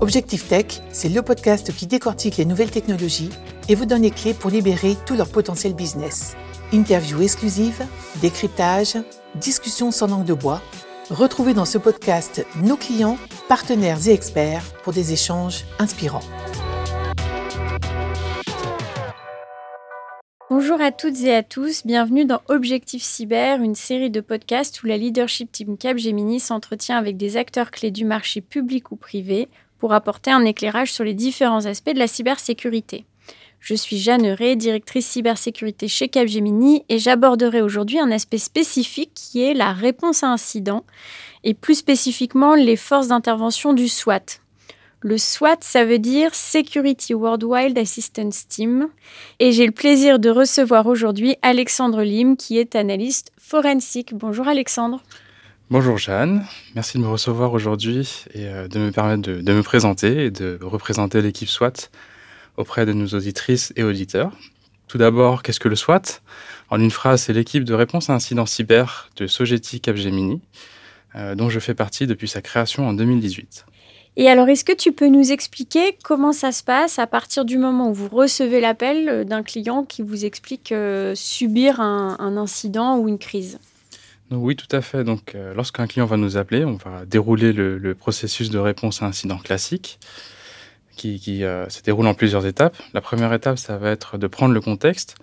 Objectif 0.00 0.48
Tech, 0.48 0.80
c'est 0.92 1.10
le 1.10 1.20
podcast 1.20 1.76
qui 1.76 1.86
décortique 1.86 2.38
les 2.38 2.46
nouvelles 2.46 2.70
technologies 2.70 3.28
et 3.68 3.74
vous 3.74 3.84
donne 3.84 4.00
les 4.00 4.10
clés 4.10 4.32
pour 4.32 4.50
libérer 4.50 4.96
tout 5.04 5.14
leur 5.14 5.28
potentiel 5.28 5.74
business. 5.74 6.36
Interviews 6.72 7.20
exclusives, 7.20 7.86
décryptage, 8.22 8.96
discussions 9.34 9.90
sans 9.90 10.06
langue 10.06 10.24
de 10.24 10.32
bois. 10.32 10.62
Retrouvez 11.10 11.52
dans 11.52 11.66
ce 11.66 11.76
podcast 11.76 12.46
nos 12.62 12.78
clients, 12.78 13.18
partenaires 13.46 13.98
et 14.08 14.12
experts 14.12 14.64
pour 14.84 14.94
des 14.94 15.12
échanges 15.12 15.66
inspirants. 15.78 16.24
Bonjour 20.48 20.80
à 20.80 20.92
toutes 20.92 21.20
et 21.20 21.34
à 21.34 21.42
tous, 21.42 21.84
bienvenue 21.84 22.24
dans 22.24 22.40
Objectif 22.48 23.02
Cyber, 23.02 23.60
une 23.60 23.74
série 23.74 24.10
de 24.10 24.22
podcasts 24.22 24.82
où 24.82 24.86
la 24.86 24.96
leadership 24.96 25.52
team 25.52 25.76
Capgemini 25.76 26.40
s'entretient 26.40 26.96
avec 26.96 27.18
des 27.18 27.36
acteurs 27.36 27.70
clés 27.70 27.90
du 27.90 28.06
marché 28.06 28.40
public 28.40 28.92
ou 28.92 28.96
privé 28.96 29.48
pour 29.80 29.92
apporter 29.92 30.30
un 30.30 30.44
éclairage 30.44 30.92
sur 30.92 31.02
les 31.02 31.14
différents 31.14 31.66
aspects 31.66 31.92
de 31.92 31.98
la 31.98 32.06
cybersécurité. 32.06 33.04
Je 33.58 33.74
suis 33.74 33.98
Jeanne 33.98 34.26
Rey, 34.26 34.56
directrice 34.56 35.06
cybersécurité 35.06 35.88
chez 35.88 36.08
Capgemini 36.08 36.84
et 36.88 36.98
j'aborderai 36.98 37.60
aujourd'hui 37.60 37.98
un 37.98 38.10
aspect 38.10 38.38
spécifique 38.38 39.10
qui 39.14 39.42
est 39.42 39.54
la 39.54 39.72
réponse 39.72 40.22
à 40.22 40.28
incident 40.28 40.84
et 41.42 41.54
plus 41.54 41.74
spécifiquement 41.74 42.54
les 42.54 42.76
forces 42.76 43.08
d'intervention 43.08 43.72
du 43.72 43.88
SWAT, 43.88 44.40
le 45.02 45.16
SWAT, 45.16 45.56
ça 45.60 45.86
veut 45.86 45.98
dire 45.98 46.34
Security 46.34 47.14
Worldwide 47.14 47.78
Assistance 47.78 48.46
Team. 48.46 48.88
Et 49.38 49.50
j'ai 49.50 49.64
le 49.64 49.72
plaisir 49.72 50.18
de 50.18 50.28
recevoir 50.28 50.86
aujourd'hui 50.86 51.36
Alexandre 51.40 52.02
Lim, 52.02 52.36
qui 52.36 52.58
est 52.58 52.76
analyste 52.76 53.32
forensique. 53.38 54.12
Bonjour 54.12 54.46
Alexandre. 54.46 55.00
Bonjour 55.70 55.98
Jeanne, 55.98 56.44
merci 56.74 56.98
de 56.98 57.02
me 57.04 57.08
recevoir 57.08 57.52
aujourd'hui 57.52 58.24
et 58.34 58.48
euh, 58.48 58.66
de 58.66 58.80
me 58.80 58.90
permettre 58.90 59.22
de, 59.22 59.52
me 59.52 59.62
présenter 59.62 60.24
et 60.24 60.30
de 60.32 60.58
représenter 60.60 61.22
l'équipe 61.22 61.48
SWAT 61.48 61.90
auprès 62.56 62.86
de 62.86 62.92
nos 62.92 63.06
auditrices 63.06 63.72
et 63.76 63.84
auditeurs. 63.84 64.32
Tout 64.88 64.98
d'abord, 64.98 65.44
qu'est-ce 65.44 65.60
que 65.60 65.68
le 65.68 65.76
SWAT? 65.76 66.22
En 66.70 66.80
une 66.80 66.90
phrase, 66.90 67.22
c'est 67.22 67.32
l'équipe 67.32 67.62
de 67.62 67.72
réponse 67.72 68.10
à 68.10 68.14
incidents 68.14 68.46
cyber 68.46 69.10
de 69.14 69.28
Sogeti 69.28 69.80
Capgemini, 69.80 70.40
euh, 71.14 71.36
dont 71.36 71.48
je 71.48 71.60
fais 71.60 71.74
partie 71.74 72.08
depuis 72.08 72.26
sa 72.26 72.42
création 72.42 72.88
en 72.88 72.92
2018. 72.92 73.64
Et 74.16 74.28
alors, 74.28 74.48
est-ce 74.48 74.64
que 74.64 74.74
tu 74.74 74.90
peux 74.90 75.06
nous 75.06 75.30
expliquer 75.30 75.96
comment 76.02 76.32
ça 76.32 76.50
se 76.50 76.64
passe 76.64 76.98
à 76.98 77.06
partir 77.06 77.44
du 77.44 77.58
moment 77.58 77.90
où 77.90 77.94
vous 77.94 78.08
recevez 78.08 78.60
l'appel 78.60 79.08
euh, 79.08 79.22
d'un 79.22 79.44
client 79.44 79.84
qui 79.84 80.02
vous 80.02 80.24
explique 80.24 80.74
subir 81.14 81.78
un, 81.78 82.36
incident 82.36 82.98
ou 82.98 83.06
une 83.06 83.18
crise? 83.18 83.60
Oui, 84.30 84.56
tout 84.56 84.74
à 84.74 84.80
fait. 84.80 85.04
Donc, 85.04 85.34
euh, 85.34 85.54
lorsqu'un 85.54 85.86
client 85.86 86.06
va 86.06 86.16
nous 86.16 86.36
appeler, 86.36 86.64
on 86.64 86.76
va 86.76 87.04
dérouler 87.06 87.52
le, 87.52 87.94
processus 87.94 88.50
de 88.50 88.58
réponse 88.58 89.02
à 89.02 89.06
incident 89.06 89.38
classique 89.38 89.98
qui, 90.96 91.18
se 91.18 91.82
déroule 91.82 92.06
en 92.06 92.14
plusieurs 92.14 92.44
étapes. 92.46 92.76
La 92.92 93.00
première 93.00 93.32
étape, 93.32 93.58
ça 93.58 93.78
va 93.78 93.90
être 93.90 94.18
de 94.18 94.26
prendre 94.26 94.52
le 94.52 94.60
contexte, 94.60 95.16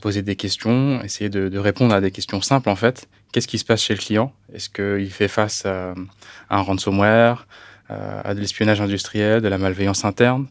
poser 0.00 0.22
des 0.22 0.34
questions, 0.34 1.02
essayer 1.02 1.28
de, 1.28 1.50
de, 1.50 1.58
répondre 1.58 1.94
à 1.94 2.00
des 2.00 2.10
questions 2.10 2.40
simples 2.40 2.70
en 2.70 2.76
fait. 2.76 3.06
Qu'est-ce 3.30 3.48
qui 3.48 3.58
se 3.58 3.66
passe 3.66 3.82
chez 3.82 3.94
le 3.94 4.00
client? 4.00 4.32
Est-ce 4.54 4.70
qu'il 4.70 5.10
fait 5.10 5.28
face 5.28 5.66
à 5.66 5.94
un 6.48 6.60
ransomware 6.62 7.46
euh, 7.90 8.20
à 8.24 8.32
de 8.32 8.40
l'espionnage 8.40 8.80
industriel, 8.80 9.42
de 9.42 9.48
la 9.48 9.58
malveillance 9.58 10.06
interne, 10.06 10.46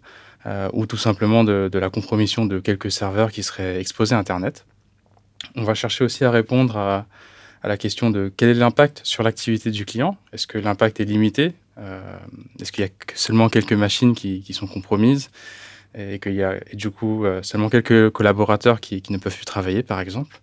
euh, 0.46 0.70
ou 0.72 0.86
tout 0.86 0.98
simplement 0.98 1.44
de, 1.44 1.70
la 1.74 1.90
compromission 1.90 2.46
de 2.46 2.60
quelques 2.60 2.92
serveurs 2.92 3.32
qui 3.32 3.42
seraient 3.42 3.80
exposés 3.80 4.14
à 4.14 4.20
Internet? 4.20 4.66
On 5.56 5.64
va 5.64 5.74
chercher 5.74 6.04
aussi 6.04 6.26
à 6.26 6.30
répondre 6.30 6.78
à, 6.78 7.08
la 7.68 7.78
question 7.78 8.10
de 8.10 8.32
quel 8.36 8.50
est 8.50 8.54
l'impact 8.54 9.02
sur 9.04 9.24
l'activité 9.24 9.72
du 9.72 9.86
client? 9.86 10.18
Est-ce 10.34 10.48
que 10.48 10.58
l'impact 10.58 11.00
est 11.00 11.06
limité? 11.06 11.54
Euh, 11.78 12.18
Est-ce 12.60 12.72
qu'il 12.72 12.84
y 12.84 12.88
a 12.88 12.92
seulement 13.16 13.50
quelques 13.50 13.74
machines 13.74 14.14
qui, 14.16 14.54
sont 14.54 14.68
compromises? 14.68 15.30
Et 15.96 16.18
qu'il 16.20 16.34
y 16.34 16.44
a 16.44 16.60
du 16.74 16.90
coup 16.90 17.24
seulement 17.44 17.70
quelques 17.70 18.10
collaborateurs 18.10 18.80
qui, 18.82 19.04
ne 19.10 19.18
peuvent 19.18 19.36
plus 19.36 19.46
travailler, 19.46 19.84
par 19.84 20.00
exemple? 20.00 20.42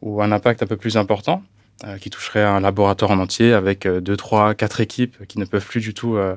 Ou 0.00 0.22
un 0.22 0.32
impact 0.32 0.62
un 0.62 0.66
peu 0.66 0.76
plus 0.76 0.96
important 0.96 1.42
euh, 1.84 1.96
qui 1.96 2.10
toucherait 2.10 2.42
un 2.42 2.58
laboratoire 2.58 3.12
en 3.12 3.20
entier 3.20 3.52
avec 3.52 3.86
euh, 3.86 4.00
deux, 4.00 4.16
trois, 4.16 4.52
quatre 4.56 4.80
équipes 4.80 5.24
qui 5.28 5.38
ne 5.38 5.44
peuvent 5.44 5.64
plus 5.64 5.80
du 5.80 5.94
tout 5.94 6.16
euh, 6.16 6.34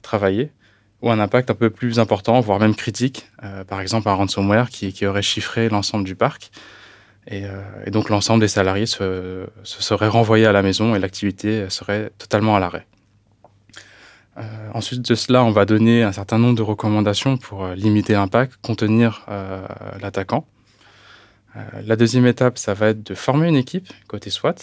travailler, 0.00 0.50
ou 1.02 1.10
un 1.10 1.20
impact 1.20 1.50
un 1.50 1.54
peu 1.54 1.68
plus 1.68 1.98
important, 1.98 2.40
voire 2.40 2.58
même 2.58 2.74
critique, 2.74 3.28
par 3.68 3.82
exemple 3.82 4.08
un 4.08 4.14
ransomware 4.14 4.70
qui 4.70 5.06
aurait 5.06 5.22
chiffré 5.22 5.68
l'ensemble 5.68 6.04
du 6.04 6.14
parc? 6.16 6.50
Et, 7.30 7.44
donc 7.90 8.08
l'ensemble 8.08 8.40
des 8.40 8.48
salariés 8.48 8.86
se, 8.86 9.46
se, 9.62 9.82
seraient 9.82 10.08
renvoyés 10.08 10.46
à 10.46 10.52
la 10.52 10.62
maison 10.62 10.94
et 10.94 10.98
l'activité 10.98 11.68
serait 11.68 12.10
totalement 12.16 12.56
à 12.56 12.60
l'arrêt. 12.60 12.86
ensuite 14.72 15.02
de 15.02 15.14
cela, 15.14 15.44
on 15.44 15.50
va 15.50 15.66
donner 15.66 16.02
un 16.02 16.12
certain 16.12 16.38
nombre 16.38 16.56
de 16.56 16.62
recommandations 16.62 17.36
pour 17.36 17.68
limiter 17.68 18.14
l'impact, 18.14 18.54
contenir 18.62 19.26
l'attaquant. 20.00 20.46
la 21.84 21.96
deuxième 21.96 22.26
étape, 22.26 22.56
ça 22.56 22.72
va 22.72 22.88
être 22.88 23.02
de 23.02 23.14
former 23.14 23.48
une 23.48 23.56
équipe 23.56 23.88
côté 24.06 24.30
SWAT 24.30 24.54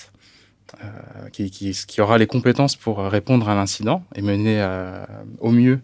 euh, 0.84 1.30
qui, 1.30 2.02
aura 2.02 2.18
les 2.18 2.28
compétences 2.28 2.76
pour 2.76 2.98
répondre 2.98 3.48
à 3.48 3.56
l'incident 3.56 4.04
et 4.16 4.22
mener 4.22 4.60
euh, 4.60 5.06
au 5.40 5.52
mieux 5.52 5.80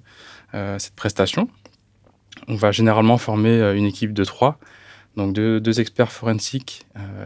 euh, 0.56 0.80
cette 0.80 0.96
prestation. 0.96 1.50
On 2.48 2.56
va 2.56 2.72
généralement 2.72 3.18
former 3.18 3.74
une 3.76 3.86
équipe 3.86 4.12
de 4.12 4.24
trois, 4.24 4.58
donc 5.18 5.34
deux, 5.34 5.80
experts 5.80 6.12
forensiques 6.12 6.86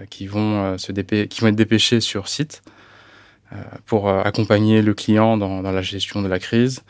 qui, 0.10 0.28
vont 0.28 0.78
se 0.78 0.92
qui 0.92 1.42
vont 1.42 1.48
être 1.48 1.56
dépêchés 1.56 2.02
sur 2.02 2.28
site 2.28 2.64
pour 3.86 4.10
accompagner 4.10 4.82
le 4.82 4.94
client 4.94 5.38
dans, 5.38 5.62
la 5.62 5.82
gestion 5.82 6.22
de 6.22 6.28
la 6.28 6.40
crise, 6.40 6.84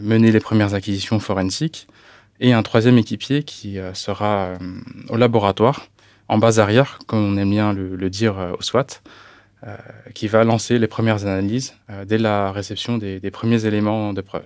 mener 0.00 0.32
les 0.32 0.40
premières 0.40 0.74
acquisitions 0.74 1.20
forensiques, 1.20 1.86
et 2.40 2.52
un 2.54 2.62
troisième 2.62 2.96
équipier 2.98 3.42
qui 3.42 3.78
sera 3.92 4.54
au 5.10 5.16
laboratoire, 5.16 5.86
en 6.28 6.38
base 6.38 6.60
arrière, 6.60 6.98
comme 7.06 7.34
on 7.34 7.36
aime 7.36 7.50
bien 7.50 7.72
le, 7.74 8.10
dire 8.10 8.54
au 8.58 8.62
SWAT, 8.62 9.02
euh, 9.66 9.74
qui 10.14 10.28
va 10.28 10.44
lancer 10.44 10.78
les 10.78 10.86
premières 10.86 11.24
analyses 11.24 11.74
euh, 11.88 12.04
dès 12.04 12.18
la 12.18 12.52
réception 12.52 12.98
des, 12.98 13.30
premiers 13.30 13.64
éléments 13.64 14.12
de 14.12 14.20
preuve. 14.20 14.44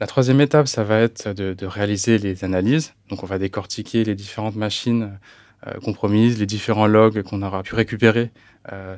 La 0.00 0.06
troisième 0.06 0.40
étape, 0.40 0.68
ça 0.68 0.84
va 0.84 1.00
être 1.00 1.32
de, 1.32 1.66
réaliser 1.66 2.18
les 2.18 2.44
analyses. 2.44 2.94
Donc, 3.10 3.22
on 3.22 3.26
va 3.26 3.38
décortiquer 3.38 4.04
les 4.04 4.14
différentes 4.14 4.54
machines 4.54 5.18
euh, 5.66 5.72
compromises, 5.80 6.38
les 6.38 6.46
différents 6.46 6.86
logs 6.86 7.22
qu'on 7.22 7.42
aura 7.42 7.62
pu 7.62 7.74
récupérer 7.74 8.30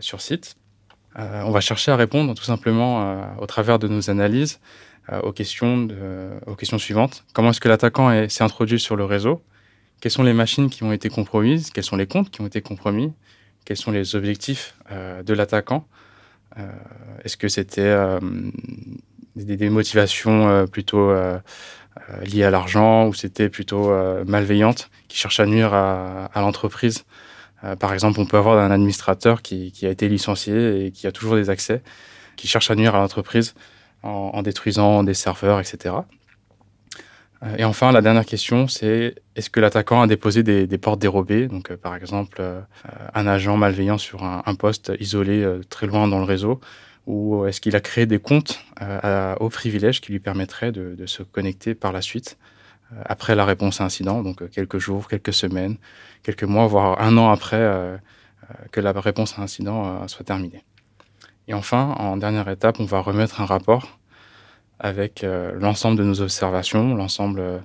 sur 0.00 0.20
site. 0.20 0.56
on 1.14 1.52
va 1.52 1.60
chercher 1.60 1.92
à 1.92 1.96
répondre 1.96 2.34
tout 2.34 2.42
simplement 2.42 3.38
au 3.38 3.46
travers 3.46 3.78
de 3.78 3.86
nos 3.86 4.10
analyses 4.10 4.58
aux, 5.22 5.30
questions 5.30 5.86
aux 6.46 6.56
questions 6.56 6.78
suivantes. 6.78 7.24
Comment 7.34 7.50
est-ce 7.50 7.60
que 7.60 7.68
l'attaquant 7.68 8.28
s'est 8.28 8.42
introduit 8.42 8.80
sur 8.80 8.96
le 8.96 9.04
réseau? 9.04 9.44
Quelles 10.00 10.12
sont 10.12 10.22
les 10.22 10.32
machines 10.32 10.70
qui 10.70 10.82
ont 10.82 10.92
été 10.92 11.10
compromises? 11.10 11.70
Quels 11.70 11.84
sont 11.84 11.96
les 11.96 12.06
comptes 12.06 12.30
qui 12.30 12.40
ont 12.40 12.46
été 12.46 12.62
compromis? 12.62 13.12
Quels 13.66 13.76
sont 13.76 13.90
les 13.90 14.16
objectifs 14.16 14.74
euh, 14.90 15.22
de 15.22 15.34
l'attaquant? 15.34 15.86
Euh, 16.58 16.62
Est-ce 17.22 17.36
que 17.36 17.48
c'était 17.48 17.94
euh, 19.38 19.56
des, 19.56 19.70
motivations 19.70 20.66
plutôt 20.66 21.12
liées 22.22 22.44
à 22.44 22.50
l'argent 22.50 23.06
ou 23.06 23.14
c'était 23.14 23.48
plutôt 23.48 23.92
malveillantes 24.24 24.90
qui 25.08 25.18
cherchent 25.18 25.40
à 25.40 25.46
nuire 25.46 25.74
à, 25.74 26.30
l'entreprise 26.36 27.04
par 27.78 27.92
exemple, 27.92 28.18
on 28.20 28.24
peut 28.24 28.38
avoir 28.38 28.56
un 28.56 28.70
administrateur 28.70 29.42
qui, 29.42 29.74
a 29.82 29.90
été 29.90 30.08
licencié 30.08 30.86
et 30.86 30.92
qui 30.92 31.06
a 31.06 31.12
toujours 31.12 31.34
des 31.34 31.50
accès, 31.50 31.82
qui 32.36 32.48
cherche 32.48 32.70
à 32.70 32.74
nuire 32.74 32.94
à 32.94 32.98
l'entreprise 32.98 33.54
en, 34.02 34.40
détruisant 34.42 35.04
des 35.04 35.12
serveurs, 35.12 35.60
etc. 35.60 35.94
Euh, 37.42 37.56
et 37.58 37.64
enfin, 37.64 37.92
la 37.92 38.02
dernière 38.02 38.26
question, 38.26 38.68
c'est 38.68 39.14
est-ce 39.36 39.50
que 39.50 39.60
l'attaquant 39.60 40.02
a 40.02 40.06
déposé 40.06 40.42
des, 40.42 40.78
portes 40.78 41.00
dérobées? 41.00 41.48
Donc, 41.48 41.70
euh, 41.70 41.76
par 41.76 41.94
exemple, 41.94 42.38
euh, 42.40 42.60
un 43.14 43.26
agent 43.26 43.56
malveillant 43.56 43.98
sur 43.98 44.24
un, 44.24 44.54
poste 44.54 44.92
isolé 45.00 45.46
très 45.68 45.86
loin 45.86 46.08
dans 46.08 46.18
le 46.18 46.24
réseau, 46.24 46.60
ou 47.06 47.46
est-ce 47.46 47.60
qu'il 47.60 47.76
a 47.76 47.80
créé 47.80 48.06
des 48.06 48.18
comptes 48.18 48.64
au 49.40 49.48
privilège 49.48 50.00
qui 50.00 50.12
lui 50.12 50.20
permettraient 50.20 50.72
de, 50.72 51.06
se 51.06 51.22
connecter 51.22 51.74
par 51.74 51.92
la 51.92 52.02
suite 52.02 52.38
après 53.04 53.34
la 53.34 53.44
réponse 53.44 53.80
à 53.80 53.84
incident, 53.84 54.22
donc 54.22 54.48
quelques 54.50 54.78
jours, 54.78 55.08
quelques 55.08 55.32
semaines, 55.32 55.76
quelques 56.22 56.44
mois, 56.44 56.66
voire 56.66 57.00
un 57.00 57.16
an 57.16 57.30
après 57.30 57.98
que 58.72 58.80
la 58.80 58.92
réponse 58.92 59.38
à 59.38 59.42
incident 59.42 60.06
soit 60.08 60.24
terminée. 60.24 60.64
Et 61.50 61.54
enfin, 61.54 61.96
en 61.98 62.16
dernière 62.16 62.48
étape, 62.48 62.78
on 62.78 62.84
va 62.84 63.00
remettre 63.00 63.40
un 63.40 63.44
rapport 63.44 63.98
avec 64.78 65.24
euh, 65.24 65.52
l'ensemble 65.58 65.98
de 65.98 66.04
nos 66.04 66.20
observations, 66.20 66.94
l'ensemble 66.94 67.40
euh, 67.40 67.58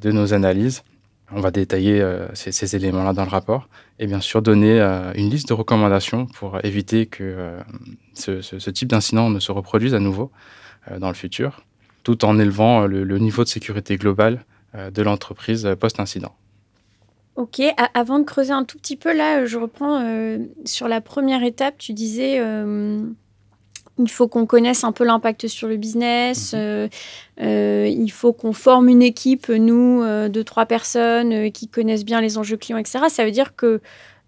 de 0.00 0.10
nos 0.10 0.34
analyses. 0.34 0.82
On 1.32 1.40
va 1.40 1.50
détailler 1.50 2.00
euh, 2.00 2.28
ces, 2.34 2.76
éléments-là 2.76 3.12
dans 3.12 3.24
le 3.24 3.30
rapport 3.30 3.68
et 3.98 4.06
bien 4.06 4.20
sûr 4.20 4.42
donner 4.42 4.80
une 5.14 5.30
liste 5.30 5.48
de 5.48 5.54
recommandations 5.54 6.26
pour 6.26 6.62
éviter 6.64 7.06
que 7.06 7.56
ce, 8.14 8.70
type 8.70 8.88
d'incident 8.88 9.30
ne 9.30 9.40
se 9.40 9.52
reproduise 9.52 9.94
à 9.94 10.00
nouveau 10.00 10.30
dans 10.98 11.08
le 11.08 11.14
futur, 11.14 11.64
tout 12.02 12.24
en 12.24 12.38
élevant 12.38 12.86
le, 12.86 13.18
niveau 13.18 13.42
de 13.44 13.48
sécurité 13.48 13.96
globale 13.96 14.44
de 14.74 15.02
l'entreprise 15.02 15.68
post-incident. 15.78 16.34
Ok, 17.36 17.62
avant 17.94 18.18
de 18.18 18.24
creuser 18.24 18.52
un 18.52 18.64
tout 18.64 18.78
petit 18.78 18.96
peu, 18.96 19.16
là, 19.16 19.46
je 19.46 19.58
reprends 19.58 20.04
sur 20.64 20.88
la 20.88 21.00
première 21.00 21.42
étape, 21.42 21.78
tu 21.78 21.92
disais 21.92 22.40
il 23.98 24.10
faut 24.10 24.28
qu'on 24.28 24.46
connaisse 24.46 24.84
un 24.84 24.92
peu 24.92 25.04
l'impact 25.04 25.46
sur 25.46 25.68
le 25.68 25.76
business. 25.76 26.52
Mhm. 26.52 26.58
euh, 26.60 26.88
euh, 27.40 27.88
il 27.88 28.10
faut 28.10 28.32
qu'on 28.32 28.52
forme 28.52 28.88
une 28.88 29.02
équipe, 29.02 29.48
nous, 29.48 30.02
euh, 30.02 30.28
de 30.28 30.42
trois 30.42 30.66
personnes 30.66 31.50
qui 31.52 31.68
connaissent 31.68 32.04
bien 32.04 32.20
les 32.20 32.38
enjeux 32.38 32.56
clients, 32.56 32.78
etc. 32.78 33.04
Ça 33.08 33.24
veut 33.24 33.30
dire 33.30 33.54
que 33.56 33.80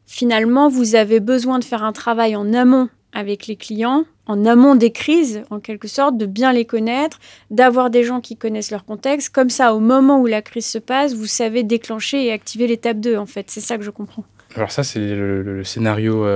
finalement, 0.07 0.69
vous 0.69 0.95
avez 0.95 1.21
besoin 1.21 1.59
de 1.59 1.65
faire 1.65 1.83
un 1.83 1.93
travail 1.93 2.37
en 2.37 2.53
amont 2.53 2.89
avec 3.13 3.47
les 3.47 3.57
clients, 3.57 4.05
en 4.27 4.45
amont 4.45 4.75
des 4.75 4.93
crises, 4.93 5.43
en 5.51 5.59
quelque 5.59 5.89
sorte, 5.89 6.19
de 6.19 6.27
bien 6.27 6.53
les 6.53 6.65
connaître, 6.65 7.19
d'avoir 7.51 7.91
des 7.91 8.05
gens 8.05 8.21
qui 8.21 8.37
connaissent 8.37 8.71
leur 8.71 8.85
contexte. 8.85 9.31
Comme 9.31 9.51
ça, 9.51 9.75
au 9.75 9.81
moment 9.81 10.21
où 10.21 10.27
la 10.27 10.43
crise 10.43 10.67
se 10.67 10.79
passe, 10.79 11.15
vous 11.15 11.27
savez 11.27 11.63
déclencher 11.63 12.27
et 12.27 12.33
activer 12.33 12.67
l'étape 12.67 13.01
2, 13.01 13.17
en 13.17 13.27
fait. 13.27 13.51
C'est 13.51 13.61
ça 13.61 13.79
que 13.79 13.85
je 13.85 13.91
comprends. 13.91 14.25
Alors 14.55 14.71
ça, 14.71 14.85
c'est 14.85 15.01
le, 15.01 15.43
le 15.43 15.65
scénario 15.65 16.27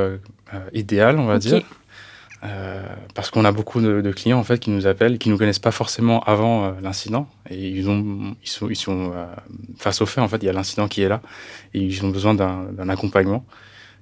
idéal, 0.72 1.18
on 1.18 1.26
va 1.26 1.38
dire. 1.38 1.62
Euh, 2.42 2.82
parce 3.14 3.28
qu'on 3.30 3.44
a 3.44 3.52
beaucoup 3.52 3.82
de, 3.82 4.00
de 4.00 4.12
clients 4.12 4.38
en 4.38 4.44
fait 4.44 4.58
qui 4.58 4.70
nous 4.70 4.86
appellent, 4.86 5.18
qui 5.18 5.28
nous 5.28 5.36
connaissent 5.36 5.58
pas 5.58 5.72
forcément 5.72 6.20
avant 6.24 6.64
euh, 6.64 6.70
l'incident, 6.80 7.28
et 7.50 7.68
ils 7.68 7.86
ont, 7.90 8.34
ils 8.42 8.48
sont, 8.48 8.70
ils 8.70 8.76
sont 8.76 9.12
euh, 9.14 9.26
face 9.76 10.00
au 10.00 10.06
fait 10.06 10.22
en 10.22 10.28
fait. 10.28 10.38
Il 10.38 10.46
y 10.46 10.48
a 10.48 10.52
l'incident 10.54 10.88
qui 10.88 11.02
est 11.02 11.08
là, 11.10 11.20
et 11.74 11.80
ils 11.80 12.02
ont 12.02 12.08
besoin 12.08 12.34
d'un 12.34 12.88
accompagnement. 12.88 13.44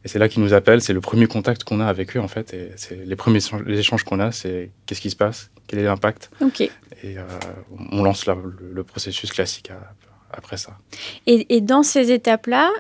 Et 0.05 0.09
c'est 0.09 0.21
là 0.21 0.29
qu'ils 0.29 0.45
nous 0.45 0.55
appellent. 0.55 0.81
C'est 0.81 0.93
le 0.93 1.01
premier 1.01 1.27
contact 1.27 1.65
qu'on 1.65 1.81
a 1.81 1.87
avec 1.87 2.17
eux 2.17 2.21
en 2.21 2.29
fait. 2.29 2.55
Et 2.55 2.71
c'est 2.77 3.05
les 3.05 3.17
premiers 3.17 3.39
échanges- 3.39 3.65
les 3.67 3.81
échanges 3.81 4.05
qu'on 4.05 4.21
a, 4.21 4.31
c'est 4.31 4.71
qu'est-ce 4.87 5.01
qui 5.01 5.11
se 5.11 5.17
passe, 5.17 5.51
quel 5.67 5.81
est 5.81 5.85
l'impact, 5.85 6.31
et 7.03 7.17
on 7.91 8.05
lance 8.05 8.25
la- 8.27 8.35
le, 8.37 8.71
le 8.73 8.85
processus 8.85 9.33
classique 9.33 9.71
à- 9.73 9.93
après 10.31 10.59
ça. 10.59 10.77
Et, 11.27 11.57
et 11.57 11.61
dans 11.61 11.83
ces 11.83 12.13
étapes-là, 12.13 12.71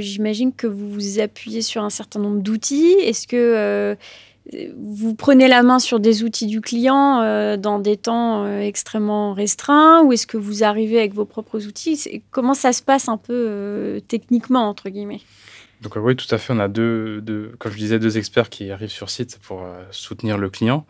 j'imagine 0.00 0.52
que 0.52 0.66
vous 0.66 0.90
vous 0.90 1.20
appuyez 1.20 1.62
sur 1.62 1.84
un 1.84 1.90
certain 1.90 2.18
nombre 2.18 2.40
d'outils. 2.42 2.96
Est-ce 3.02 3.28
que 3.28 3.96
vous 4.76 5.14
prenez 5.14 5.48
la 5.48 5.62
main 5.62 5.78
sur 5.78 5.98
des 5.98 6.22
outils 6.22 6.46
du 6.46 6.60
client 6.60 7.20
euh, 7.20 7.56
dans 7.56 7.78
des 7.78 7.96
temps 7.96 8.44
euh, 8.44 8.60
extrêmement 8.60 9.34
restreints 9.34 10.02
ou 10.04 10.12
est-ce 10.12 10.26
que 10.26 10.36
vous 10.36 10.62
arrivez 10.62 10.98
avec 10.98 11.14
vos 11.14 11.24
propres 11.24 11.66
outils? 11.66 12.22
Comment 12.30 12.54
ça 12.54 12.72
se 12.72 12.82
passe 12.82 13.08
un 13.08 13.16
peu 13.16 13.32
euh, 13.34 14.00
techniquement, 14.00 14.68
entre 14.68 14.88
guillemets? 14.88 15.20
Donc 15.82 15.96
oui, 15.96 16.14
tout 16.16 16.32
à 16.32 16.38
fait. 16.38 16.52
On 16.52 16.60
a 16.60 16.68
deux, 16.68 17.54
comme 17.58 17.72
je 17.72 17.76
disais, 17.76 17.98
deux 17.98 18.18
experts 18.18 18.48
qui 18.48 18.70
arrivent 18.70 18.88
sur 18.88 19.10
site 19.10 19.38
pour 19.42 19.62
soutenir 19.90 20.38
le 20.38 20.48
client. 20.48 20.86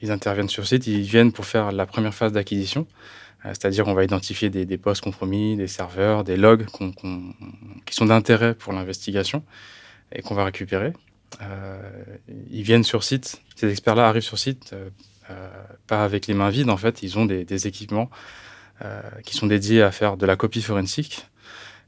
Ils 0.00 0.12
interviennent 0.12 0.48
sur 0.48 0.64
site, 0.64 0.86
ils 0.86 1.02
viennent 1.02 1.32
pour 1.32 1.44
faire 1.44 1.72
la 1.72 1.86
première 1.86 2.14
phase 2.14 2.30
d'acquisition. 2.30 2.86
C'est-à-dire, 3.42 3.88
on 3.88 3.94
va 3.94 4.04
identifier 4.04 4.48
des, 4.48 4.78
postes 4.78 5.02
compromis, 5.02 5.56
des 5.56 5.66
serveurs, 5.66 6.22
des 6.22 6.36
logs 6.36 6.66
qui 7.84 7.94
sont 7.96 8.06
d'intérêt 8.06 8.54
pour 8.54 8.72
l'investigation 8.72 9.42
et 10.12 10.22
qu'on 10.22 10.36
va 10.36 10.44
récupérer. 10.44 10.92
Euh, 11.42 11.78
ils 12.50 12.62
viennent 12.62 12.84
sur 12.84 13.04
site, 13.04 13.42
ces 13.56 13.70
experts-là 13.70 14.08
arrivent 14.08 14.22
sur 14.22 14.38
site, 14.38 14.70
euh, 14.72 14.88
euh, 15.30 15.48
pas 15.86 16.04
avec 16.04 16.26
les 16.26 16.34
mains 16.34 16.50
vides, 16.50 16.70
en 16.70 16.76
fait, 16.76 17.02
ils 17.02 17.18
ont 17.18 17.26
des, 17.26 17.66
équipements 17.66 18.10
qui 19.24 19.34
sont 19.34 19.46
dédiés 19.46 19.80
à 19.82 19.90
faire 19.90 20.18
de 20.18 20.26
la 20.26 20.36
copie 20.36 20.60
forensique. 20.60 21.26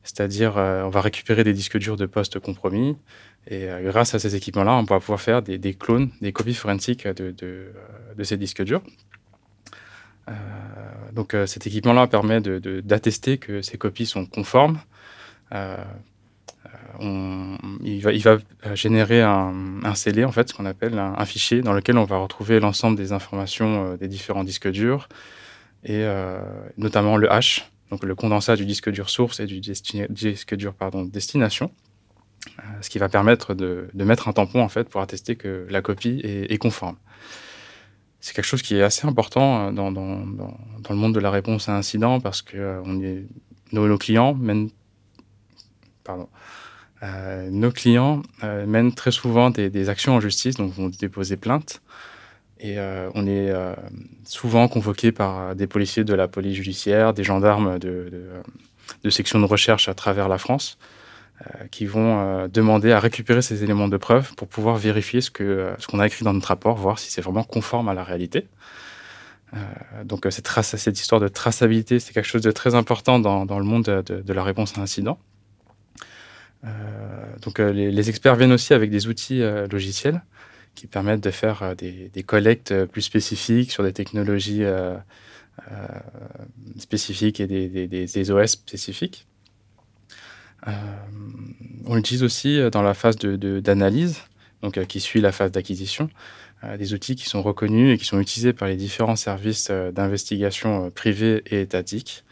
C'est-à-dire, 0.03 0.57
on 0.57 0.89
va 0.89 1.03
récupérer 1.03 1.45
des 1.45 1.53
disques 1.53 1.77
durs 1.77 1.99
de 1.99 2.07
postes 2.07 2.39
compromis 2.39 2.97
et 3.47 3.69
grâce 3.83 4.15
à 4.15 4.19
ces 4.19 4.35
équipements-là, 4.35 4.73
on 4.73 4.85
va 4.85 4.99
pouvoir 4.99 5.21
faire 5.21 5.43
des, 5.43 5.75
clones, 5.75 6.11
des 6.23 6.33
copies 6.33 6.55
forensiques 6.55 7.07
de, 7.07 7.75
ces 8.23 8.39
disques 8.39 8.65
durs. 8.65 8.81
Donc 11.13 11.37
cet 11.45 11.67
équipement-là 11.67 12.07
permet 12.07 12.41
d'attester 12.41 13.37
que 13.37 13.61
ces 13.61 13.77
copies 13.77 14.07
sont 14.07 14.25
conformes. 14.25 14.81
Euh, 17.01 17.57
il, 17.83 18.01
va, 18.01 18.39
euh, 18.67 18.75
générer 18.75 19.23
un, 19.23 19.81
un 19.85 19.95
scellé, 19.95 20.25
en 20.25 20.33
fait, 20.33 20.49
ce 20.49 20.55
qu'on 20.55 20.67
appelle 20.67 20.99
un, 20.99 21.25
fichier 21.25 21.61
dans 21.61 21.73
lequel 21.73 21.99
on 21.99 22.05
va 22.05 22.19
retrouver 22.19 22.61
l'ensemble 22.61 22.97
des 22.97 23.13
informations 23.13 23.93
euh, 23.93 23.97
des 23.97 24.09
différents 24.09 24.45
disques 24.45 24.69
durs 24.69 25.09
et 25.85 26.05
notamment 26.77 27.17
le 27.17 27.33
hash, 27.33 27.71
donc 27.93 28.03
le 28.03 28.17
condensat 28.17 28.57
du 28.57 28.67
disque 28.67 28.91
dur 28.91 29.09
source 29.09 29.39
et 29.39 29.47
du 29.47 29.61
disque 29.61 30.57
dur 30.57 30.75
pardon, 30.75 31.05
destination, 31.05 31.71
ce 32.81 32.91
qui 32.91 32.99
va 32.99 33.09
permettre 33.09 33.55
de, 33.55 33.89
mettre 33.95 34.27
un 34.27 34.33
tampon 34.33 34.61
en 34.61 34.69
fait 34.69 34.89
pour 34.89 35.01
attester 35.01 35.37
que 35.37 35.69
la 35.71 35.81
copie 35.81 36.21
est, 36.25 36.59
conforme. 36.59 36.97
C'est 38.19 38.35
quelque 38.35 38.45
chose 38.45 38.61
qui 38.61 38.75
est 38.75 38.83
assez 38.83 39.07
important 39.07 39.73
dans, 39.73 39.89
le 39.91 40.97
monde 40.97 41.15
de 41.15 41.21
la 41.21 41.31
réponse 41.31 41.69
à 41.69 41.77
incident 41.77 42.19
parce 42.19 42.43
que 42.43 42.83
on 42.85 43.01
est, 43.01 43.25
nos, 43.71 43.87
nos 43.87 43.99
clients 43.99 44.35
mènent, 44.35 44.71
pardon, 46.03 46.29
euh, 47.03 47.49
nos 47.51 47.71
clients 47.71 48.23
euh, 48.43 48.67
mènent 48.67 48.95
très 48.95 49.11
souvent 49.11 49.51
des, 49.51 49.71
des 49.71 49.89
actions 49.89 50.15
en 50.15 50.21
justice, 50.21 50.57
donc 50.57 50.73
vont 50.73 50.89
déposer 50.89 51.37
plainte. 51.37 51.81
Et 52.61 52.79
euh, 52.79 53.09
on 53.15 53.27
est 53.27 53.51
euh, 53.51 53.75
souvent 54.25 54.67
convoqué 54.69 55.13
par 55.13 55.39
euh, 55.39 55.55
des 55.55 55.67
policiers 55.67 56.05
de 56.05 56.15
la 56.15 56.27
police 56.27 56.57
judiciaire, 56.57 57.15
des 57.15 57.25
gendarmes 57.25 57.79
de, 57.79 58.09
de, 58.11 58.31
de 59.05 59.11
sections 59.11 59.39
de 59.39 59.45
recherche 59.45 59.89
à 59.89 59.95
travers 59.95 60.29
la 60.29 60.39
France, 60.39 60.79
qui 61.71 61.87
vont 61.87 62.49
demander 62.49 62.91
à 62.91 62.99
récupérer 62.99 63.43
ces 63.43 63.63
éléments 63.63 63.87
de 63.87 63.97
preuve 63.97 64.35
pour 64.35 64.49
pouvoir 64.49 64.75
vérifier 64.75 65.21
ce 65.21 65.31
euh, 65.41 65.73
ce 65.79 65.87
qu'on 65.87 66.01
a 66.01 66.07
écrit 66.09 66.25
dans 66.25 66.35
notre 66.35 66.49
rapport, 66.49 66.75
voir 66.77 66.99
si 66.99 67.13
c'est 67.13 67.21
vraiment 67.21 67.45
conforme 67.45 67.89
à 67.89 67.95
la 67.95 68.03
réalité. 68.03 68.49
Euh, 69.55 69.59
donc 70.05 70.27
cette, 70.31 70.49
cette 70.49 70.99
histoire 70.99 71.21
de 71.21 71.29
traçabilité, 71.29 72.01
c'est 72.01 72.13
quelque 72.13 72.27
chose 72.27 72.43
de 72.43 72.51
très 72.51 72.75
important 72.75 73.21
dans, 73.21 73.47
dans 73.47 73.61
le 73.61 73.65
monde 73.65 73.85
de, 73.85 74.03
de, 74.03 74.21
de 74.21 74.33
la 74.33 74.43
réponse 74.43 74.77
à 74.77 74.81
incident. 74.81 75.17
Euh, 76.65 76.69
donc 77.43 77.61
euh, 77.61 77.73
les, 77.73 78.09
experts 78.09 78.35
viennent 78.37 78.53
aussi 78.53 78.75
avec 78.75 78.91
des 78.91 79.07
outils 79.07 79.43
euh, 79.43 79.67
logiciels 79.69 80.23
qui 80.75 80.87
permettent 80.87 81.23
de 81.23 81.31
faire 81.31 81.75
des, 81.77 82.23
collectes 82.25 82.85
plus 82.87 83.03
spécifiques 83.03 83.73
sur 83.73 83.83
des 83.83 83.93
technologies 83.93 84.63
spécifiques 86.79 87.41
et 87.41 87.49
des, 87.49 88.31
OS 88.31 88.53
spécifiques. 88.53 89.27
On 91.85 91.97
l'utilise 91.97 92.23
aussi 92.23 92.61
dans 92.71 92.83
la 92.83 92.95
phase 92.95 93.17
d'analyse, 93.17 94.19
donc 94.63 94.81
qui 94.87 95.01
suit 95.01 95.21
la 95.21 95.33
phase 95.33 95.51
d'acquisition, 95.51 96.11
des 96.79 96.95
outils 96.95 97.17
qui 97.17 97.29
sont 97.29 97.43
reconnus 97.43 97.93
et 97.93 97.99
qui 97.99 98.05
sont 98.05 98.21
utilisés 98.21 98.53
par 98.53 98.69
les 98.69 98.77
différents 98.77 99.17
services 99.17 99.73
d'investigation 99.73 100.93
privés 100.93 101.43
et 101.47 101.63
étatiques. 101.63 102.23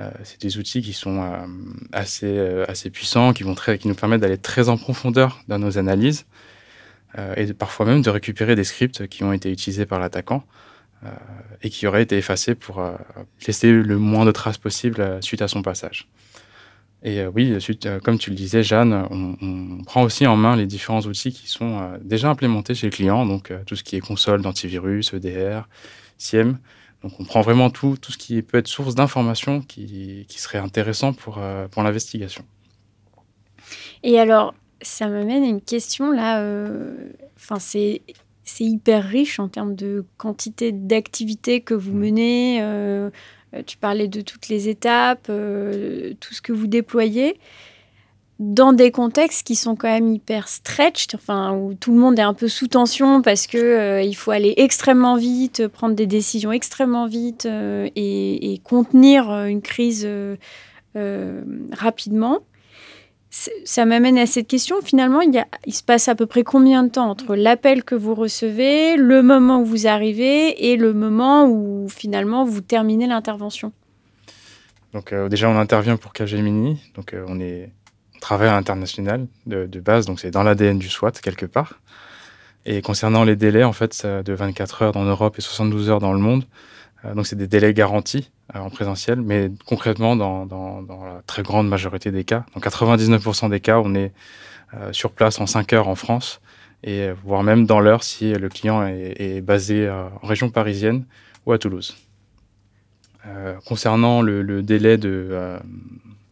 Euh, 0.00 0.10
c'est 0.24 0.40
des 0.40 0.58
outils 0.58 0.82
qui 0.82 0.92
sont 0.92 1.22
euh, 1.22 1.46
assez, 1.92 2.26
euh, 2.26 2.64
assez 2.68 2.90
puissants, 2.90 3.32
qui, 3.32 3.44
vont 3.44 3.54
très, 3.54 3.78
qui 3.78 3.86
nous 3.86 3.94
permettent 3.94 4.22
d'aller 4.22 4.38
très 4.38 4.68
en 4.68 4.76
profondeur 4.76 5.42
dans 5.48 5.58
nos 5.58 5.78
analyses 5.78 6.26
et 7.36 7.46
de, 7.46 7.52
parfois 7.52 7.86
même 7.86 8.02
de 8.02 8.10
récupérer 8.10 8.56
des 8.56 8.64
scripts 8.64 9.06
qui 9.06 9.22
ont 9.22 9.32
été 9.32 9.48
utilisés 9.48 9.86
par 9.86 10.00
l'attaquant 10.00 10.42
et 11.62 11.70
qui 11.70 11.86
auraient 11.86 12.02
été 12.02 12.16
effacés 12.16 12.56
pour 12.56 12.84
laisser 13.46 13.70
le 13.70 13.98
moins 13.98 14.24
de 14.24 14.32
traces 14.32 14.58
possible 14.58 15.22
suite 15.22 15.40
à 15.40 15.46
son 15.46 15.62
passage. 15.62 16.08
Et 17.04 17.24
oui, 17.24 17.54
suite, 17.60 17.88
comme 18.02 18.18
tu 18.18 18.30
le 18.30 18.36
disais, 18.36 18.64
Jeanne, 18.64 19.06
on, 19.12 19.36
on, 19.40 19.84
prend 19.84 20.02
aussi 20.02 20.26
en 20.26 20.34
main 20.34 20.56
les 20.56 20.66
différents 20.66 21.02
outils 21.02 21.32
qui 21.32 21.46
sont 21.46 21.88
déjà 22.02 22.30
implémentés 22.30 22.74
chez 22.74 22.88
le 22.88 22.92
client, 22.92 23.26
donc 23.26 23.52
tout 23.64 23.76
ce 23.76 23.84
qui 23.84 23.94
est 23.94 24.00
console 24.00 24.42
d'antivirus, 24.42 25.14
EDR, 25.14 25.68
SIEM. 26.18 26.58
Donc 27.04 27.12
on 27.20 27.24
prend 27.24 27.42
vraiment 27.42 27.68
tout, 27.68 27.98
tout 28.00 28.12
ce 28.12 28.18
qui 28.18 28.40
peut 28.40 28.56
être 28.56 28.66
source 28.66 28.94
d'informations 28.94 29.60
qui, 29.60 30.24
qui, 30.26 30.40
serait 30.40 30.56
intéressant 30.58 31.12
pour, 31.12 31.36
euh, 31.36 31.68
pour 31.68 31.82
l'investigation. 31.82 32.46
Et 34.02 34.18
alors, 34.18 34.54
ça 34.80 35.08
m'amène 35.08 35.42
à 35.42 35.46
une 35.46 35.60
question 35.60 36.10
là. 36.10 36.38
Enfin, 37.36 37.56
euh, 37.76 37.98
c'est 38.44 38.64
hyper 38.64 39.04
riche 39.04 39.38
en 39.38 39.48
termes 39.48 39.74
de 39.74 40.06
quantité 40.16 40.72
d'activités 40.72 41.60
que 41.60 41.74
vous 41.74 41.92
menez. 41.92 42.62
Euh, 42.62 43.10
tu 43.66 43.76
parlais 43.76 44.08
de 44.08 44.22
toutes 44.22 44.48
les 44.48 44.70
étapes, 44.70 45.26
euh, 45.28 46.14
tout 46.20 46.32
ce 46.32 46.40
que 46.40 46.52
vous 46.52 46.66
déployez 46.66 47.38
dans 48.52 48.74
des 48.74 48.90
contextes 48.90 49.46
qui 49.46 49.56
sont 49.56 49.74
quand 49.74 49.88
même 49.88 50.12
hyper 50.12 50.48
stretched, 50.48 51.14
enfin 51.14 51.52
où 51.54 51.74
tout 51.74 51.92
le 51.92 51.98
monde 51.98 52.18
est 52.18 52.22
un 52.22 52.34
peu 52.34 52.48
sous 52.48 52.68
tension 52.68 53.22
parce 53.22 53.46
que 53.46 53.56
euh, 53.56 54.02
il 54.02 54.14
faut 54.14 54.32
aller 54.32 54.52
extrêmement 54.58 55.16
vite, 55.16 55.66
prendre 55.68 55.94
des 55.94 56.06
décisions 56.06 56.52
extrêmement 56.52 57.06
vite 57.06 57.46
euh, 57.46 57.88
et, 57.96 58.60
contenir 58.62 59.30
une 59.46 59.62
crise 59.62 60.06
euh, 60.06 61.42
rapidement. 61.72 62.40
Ça 63.30 63.84
m'amène 63.84 64.16
à 64.18 64.26
cette 64.26 64.46
question. 64.46 64.76
Finalement, 64.82 65.20
il, 65.20 65.74
se 65.74 65.82
passe 65.82 66.08
à 66.08 66.14
peu 66.14 66.26
près 66.26 66.44
combien 66.44 66.84
de 66.84 66.88
temps 66.88 67.10
entre 67.10 67.34
l'appel 67.34 67.82
que 67.82 67.96
vous 67.96 68.14
recevez, 68.14 68.96
le 68.96 69.22
moment 69.22 69.60
où 69.60 69.64
vous 69.64 69.86
arrivez 69.88 70.70
et 70.70 70.76
le 70.76 70.92
moment 70.92 71.46
où 71.46 71.88
finalement 71.88 72.44
vous 72.44 72.60
terminez 72.60 73.08
l'intervention? 73.08 73.72
Donc 74.92 75.12
déjà, 75.12 75.48
on 75.48 75.56
intervient 75.56 75.96
pour 75.96 76.12
Capgemini. 76.12 76.78
Donc 76.94 77.16
on 77.26 77.40
est 77.40 77.72
travail 78.24 78.48
international 78.48 79.26
de, 79.46 79.80
base, 79.80 80.06
donc 80.06 80.18
c'est 80.18 80.30
dans 80.30 80.42
l'ADN 80.42 80.78
du 80.78 80.88
SWAT 80.88 81.12
quelque 81.12 81.44
part. 81.44 81.80
Et 82.64 82.80
concernant 82.80 83.22
les 83.22 83.36
délais, 83.36 83.64
en 83.64 83.74
fait, 83.74 84.06
de 84.06 84.32
24 84.32 84.82
heures 84.82 84.96
en 84.96 85.04
Europe 85.04 85.34
et 85.38 85.42
72 85.42 85.90
heures 85.90 86.00
dans 86.00 86.14
le 86.14 86.18
monde, 86.18 86.44
euh, 87.04 87.14
donc 87.14 87.26
c'est 87.26 87.36
des 87.36 87.46
délais 87.46 87.74
garantis 87.74 88.30
euh, 88.54 88.60
en 88.60 88.70
présentiel, 88.70 89.20
mais 89.20 89.50
concrètement, 89.66 90.16
dans, 90.16 90.46
la 91.04 91.20
très 91.26 91.42
grande 91.42 91.68
majorité 91.68 92.10
des 92.10 92.24
cas, 92.24 92.46
dans 92.54 92.62
99% 92.62 93.50
des 93.50 93.60
cas, 93.60 93.78
on 93.78 93.94
est 93.94 94.12
euh, 94.72 94.90
sur 94.92 95.12
place 95.12 95.38
en 95.38 95.46
5 95.46 95.74
heures 95.74 95.88
en 95.88 95.94
France 95.94 96.40
et 96.82 97.10
voire 97.24 97.42
même 97.42 97.66
dans 97.66 97.80
l'heure 97.80 98.02
si 98.02 98.32
le 98.32 98.48
client 98.48 98.86
est, 98.86 99.40
basé 99.40 99.88
en 99.88 100.26
région 100.26 100.50
parisienne 100.50 101.06
ou 101.46 101.52
à 101.52 101.58
Toulouse. 101.58 101.96
concernant 103.64 104.20
le, 104.20 104.62
délai 104.62 104.98
de, 104.98 105.58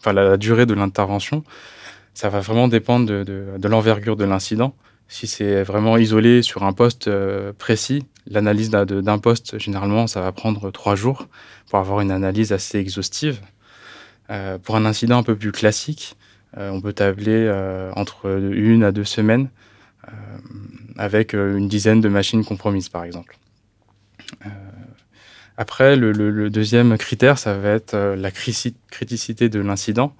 enfin 0.02 0.12
la, 0.12 0.36
durée 0.36 0.66
de 0.66 0.74
l'intervention, 0.74 1.44
ça 2.14 2.28
va 2.28 2.40
vraiment 2.40 2.68
dépendre 2.68 3.24
de 3.24 3.68
l'envergure 3.68 4.16
de 4.16 4.24
l'incident. 4.24 4.74
Si 5.12 5.26
c'est 5.26 5.62
vraiment 5.62 5.98
isolé 5.98 6.40
sur 6.40 6.62
un 6.62 6.72
poste 6.72 7.06
euh, 7.06 7.52
précis, 7.52 8.06
l'analyse 8.26 8.70
d'un 8.70 9.18
poste, 9.18 9.58
généralement, 9.58 10.06
ça 10.06 10.22
va 10.22 10.32
prendre 10.32 10.70
trois 10.70 10.94
jours 10.94 11.28
pour 11.68 11.78
avoir 11.78 12.00
une 12.00 12.10
analyse 12.10 12.50
assez 12.54 12.78
exhaustive. 12.78 13.38
Euh, 14.30 14.56
pour 14.56 14.74
un 14.74 14.86
incident 14.86 15.18
un 15.18 15.22
peu 15.22 15.36
plus 15.36 15.52
classique, 15.52 16.16
euh, 16.56 16.70
on 16.70 16.80
peut 16.80 16.94
tabler 16.94 17.46
entre 17.94 18.26
une 18.54 18.84
à 18.84 18.90
deux 18.90 19.04
semaines 19.04 19.50
avec 20.96 21.34
une 21.34 21.68
dizaine 21.68 22.00
de 22.00 22.08
machines 22.08 22.42
compromises, 22.42 22.88
par 22.88 23.04
exemple. 23.04 23.36
Après, 25.56 25.96
le, 25.96 26.50
deuxième 26.50 26.96
critère, 26.98 27.38
ça 27.38 27.56
va 27.56 27.70
être 27.70 27.96
la 27.96 28.30
criticité 28.30 29.48
de 29.48 29.60
l'incident. 29.60 30.14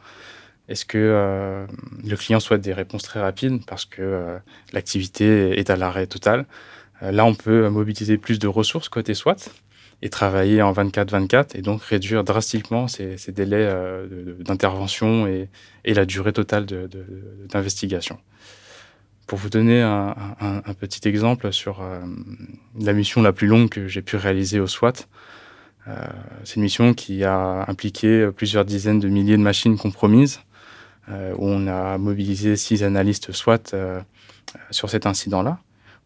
Est-ce 0.69 0.85
que 0.85 0.99
euh, 0.99 1.67
le 2.05 2.17
client 2.17 2.41
souhaite 2.41 2.61
des 2.61 2.73
réponses 2.73 3.03
très 3.03 3.21
rapides 3.21 3.65
parce 3.67 3.85
que 3.85 4.01
euh, 4.01 4.39
l'activité 4.73 5.59
est 5.59 5.71
à 5.71 5.77
l'arrêt 5.77 6.07
total? 6.07 6.47
Euh, 7.03 7.11
Là, 7.11 7.25
on 7.25 7.35
peut 7.35 7.69
mobiliser 7.69 8.17
plus 8.17 8.39
de 8.39 8.47
ressources 8.47 8.89
côté 8.89 9.15
SWAT 9.15 9.37
et 10.03 10.09
travailler 10.09 10.63
en 10.63 10.73
24-24 10.73 11.57
et 11.57 11.63
donc 11.63 11.83
réduire 11.83 12.25
drastiquement 12.25 12.89
ces, 12.89 13.17
délais 13.29 13.71
d'intervention 14.41 15.27
et, 15.27 15.49
la 15.85 16.05
durée 16.07 16.33
totale 16.33 16.67
d'investigation. 17.49 18.19
Pour 19.27 19.39
vous 19.39 19.49
donner 19.49 19.81
un, 19.81 20.75
petit 20.79 21.09
exemple 21.09 21.53
sur 21.53 21.83
la 22.79 22.93
mission 22.93 23.23
la 23.23 23.33
plus 23.33 23.47
longue 23.47 23.69
que 23.69 23.89
j'ai 23.89 24.03
pu 24.03 24.17
réaliser 24.17 24.61
au 24.61 24.67
SWAT, 24.67 25.07
c'est 26.45 26.57
une 26.57 26.63
mission 26.63 26.93
qui 26.93 27.25
a 27.25 27.65
impliqué 27.69 28.29
plusieurs 28.37 28.65
dizaines 28.65 29.01
de 29.01 29.09
milliers 29.09 29.37
de 29.37 29.43
machines 29.43 29.79
compromises 29.79 30.41
euh, 31.09 31.35
où 31.37 31.47
on 31.47 31.67
a 31.67 31.99
mobilisé 31.99 32.55
six 32.55 32.85
analystes 32.85 33.33
SWAT 33.33 33.75
euh, 33.75 34.01
sur 34.71 34.89
cet 34.89 35.05
incident-là. 35.05 35.59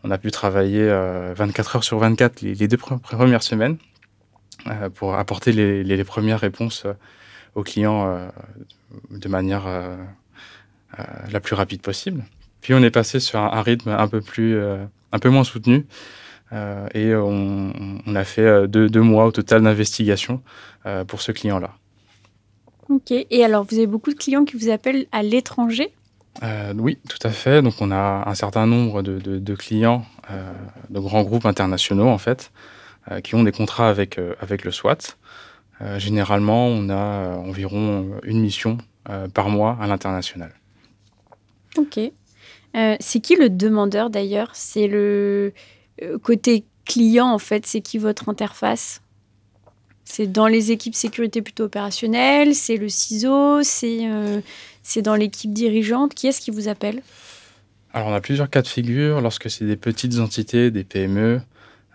On 0.04 0.10
a 0.10 0.16
pu 0.16 0.30
travailler 0.30 0.86
24 0.86 1.36
euh, 1.36 1.76
heures 1.76 1.84
sur 1.84 1.98
24 1.98 2.40
les, 2.40 2.68
deux 2.68 2.76
premières 2.78 3.42
semaines 3.42 3.76
pour 4.94 5.16
apporter 5.16 5.52
les, 5.52 6.04
premières 6.04 6.40
réponses 6.40 6.86
aux 7.54 7.62
clients 7.62 8.30
de 9.10 9.28
manière 9.28 9.64
la 11.30 11.40
plus 11.40 11.54
rapide 11.54 11.82
possible. 11.82 12.24
Puis 12.60 12.74
on 12.74 12.82
est 12.82 12.90
passé 12.90 13.20
sur 13.20 13.38
un, 13.38 13.62
rythme 13.62 13.90
un 13.90 14.08
peu 14.08 14.20
plus, 14.20 14.60
un 14.60 15.18
peu 15.20 15.28
moins 15.28 15.44
soutenu, 15.44 15.86
et 16.52 17.14
on, 17.14 18.02
a 18.14 18.24
fait 18.24 18.66
deux, 18.66 18.88
deux, 18.88 19.02
mois 19.02 19.26
au 19.26 19.32
total 19.32 19.62
d'investigation 19.62 20.42
pour 21.06 21.20
ce 21.22 21.32
client-là. 21.32 21.74
Ok. 22.88 23.10
Et 23.10 23.44
alors, 23.44 23.64
vous 23.64 23.76
avez 23.76 23.86
beaucoup 23.86 24.10
de 24.12 24.18
clients 24.18 24.44
qui 24.44 24.56
vous 24.56 24.70
appellent 24.70 25.06
à 25.12 25.22
l'étranger? 25.22 25.92
Euh, 26.42 26.72
Oui, 26.76 26.98
tout 27.08 27.18
à 27.22 27.30
fait. 27.30 27.62
Donc, 27.62 27.74
on 27.80 27.90
a 27.90 28.28
un 28.28 28.34
certain 28.34 28.66
nombre 28.66 29.02
de, 29.02 29.54
clients, 29.54 30.04
euh, 30.30 30.52
de 30.90 31.00
grands 31.00 31.22
groupes 31.22 31.46
internationaux, 31.46 32.08
en 32.08 32.18
fait, 32.18 32.52
euh, 33.10 33.20
qui 33.20 33.34
ont 33.34 33.42
des 33.42 33.52
contrats 33.52 33.88
avec, 33.88 34.20
avec 34.40 34.64
le 34.64 34.70
SWAT. 34.70 35.16
généralement, 35.98 36.68
on 36.68 36.88
a 36.88 37.36
environ 37.36 38.18
une 38.22 38.40
mission 38.40 38.78
par 39.34 39.48
mois 39.50 39.76
à 39.80 39.86
l'international. 39.86 40.52
Ok. 41.76 42.00
C'est 43.00 43.20
qui 43.20 43.36
le 43.36 43.48
demandeur 43.48 44.10
d'ailleurs? 44.10 44.50
C'est 44.54 44.86
le 44.88 45.52
côté 46.22 46.64
client, 46.84 47.28
en 47.28 47.38
fait. 47.38 47.66
C'est 47.66 47.80
qui 47.80 47.98
votre 47.98 48.28
interface? 48.28 49.02
C'est 50.08 50.28
dans 50.28 50.46
les 50.46 50.70
équipes 50.70 50.94
sécurité 50.94 51.42
plutôt 51.42 51.64
opérationnelles, 51.64 52.54
c'est 52.54 52.76
le 52.76 52.88
CISO, 52.88 53.58
euh, 53.58 54.40
c'est 54.82 55.02
dans 55.02 55.16
l'équipe 55.16 55.52
dirigeante. 55.52 56.14
Qui 56.14 56.28
est-ce 56.28 56.40
qui 56.40 56.52
vous 56.52 56.68
appelle? 56.68 57.02
Alors, 57.92 58.08
on 58.08 58.14
a 58.14 58.20
plusieurs 58.20 58.48
cas 58.48 58.62
de 58.62 58.68
figure. 58.68 59.20
Lorsque 59.20 59.50
c'est 59.50 59.64
des 59.64 59.76
petites 59.76 60.20
entités, 60.20 60.70
des 60.70 60.84
PME, 60.84 61.40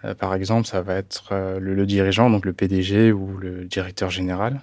euh, 0.03 0.13
par 0.13 0.35
exemple, 0.35 0.67
ça 0.67 0.81
va 0.81 0.95
être 0.95 1.29
euh, 1.31 1.57
le, 1.57 1.85
dirigeant, 1.85 2.29
donc 2.29 2.45
le 2.45 2.51
PDG 2.51 3.13
ou 3.13 3.37
le 3.37 3.63
directeur 3.63 4.09
général. 4.09 4.61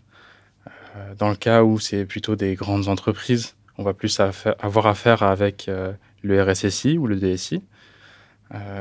dans 1.19 1.31
le 1.31 1.37
cas 1.37 1.63
où 1.63 1.79
c'est 1.79 2.05
plutôt 2.05 2.37
des 2.37 2.55
grandes 2.55 2.89
entreprises, 2.89 3.55
on 3.79 3.83
va 3.83 3.95
plus 3.95 4.21
avoir 4.21 4.87
affaire 4.87 5.23
avec 5.23 5.71
le 6.23 6.43
RSSI 6.43 6.99
ou 6.99 7.07
le 7.07 7.17
DSI. 7.17 7.63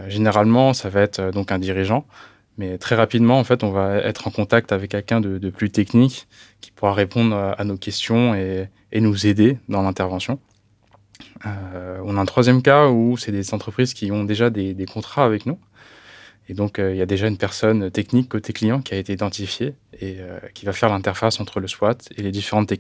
généralement, 0.08 0.74
ça 0.74 0.89
va 0.89 1.01
être 1.01 1.32
donc 1.32 1.51
un 1.51 1.60
dirigeant 1.60 2.06
mais 2.58 2.77
très 2.79 2.96
rapidement, 2.96 3.39
en 3.39 3.44
fait, 3.44 3.63
on 3.63 3.72
va 3.72 3.98
être 3.98 4.27
en 4.27 4.32
contact 4.32 4.72
avec 4.72 4.91
quelqu'un 4.91 5.22
de, 5.22 5.50
plus 5.50 5.70
technique 5.70 6.27
qui 6.60 6.72
pourra 6.72 6.94
répondre 6.94 7.36
à, 7.36 7.63
nos 7.63 7.77
questions 7.77 8.34
et, 8.34 8.70
nous 8.94 9.27
aider 9.27 9.60
dans 9.70 9.84
l'intervention. 9.84 10.39
Euh, 11.46 12.00
on 12.03 12.17
a 12.17 12.22
un 12.22 12.25
troisième 12.25 12.63
cas 12.63 12.88
où 12.88 13.15
c'est 13.15 13.32
des 13.32 13.53
entreprises 13.53 13.94
qui 13.94 14.12
ont 14.12 14.24
déjà 14.24 14.50
des, 14.50 14.86
contrats 14.91 15.24
avec 15.25 15.46
nous. 15.46 15.60
Et 16.50 16.53
donc, 16.53 16.79
euh, 16.79 16.94
il 16.94 16.98
y 16.98 17.01
a 17.01 17.06
déjà 17.06 17.27
une 17.27 17.38
personne 17.38 17.91
technique 17.91 18.29
côté 18.29 18.53
client 18.53 18.82
qui 18.82 18.94
a 18.94 18.98
été 18.98 19.12
identifiée 19.12 19.75
et 20.00 20.15
euh, 20.20 20.39
qui 20.53 20.65
va 20.65 20.72
faire 20.72 20.89
l'interface 20.89 21.41
entre 21.41 21.60
le 21.60 21.67
SWAT 21.67 21.98
et 22.15 22.24
les 22.24 22.32
différentes, 22.32 22.72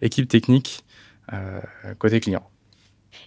équipes 0.00 0.28
techniques 0.28 0.84
côté 1.98 2.20
client. 2.20 2.48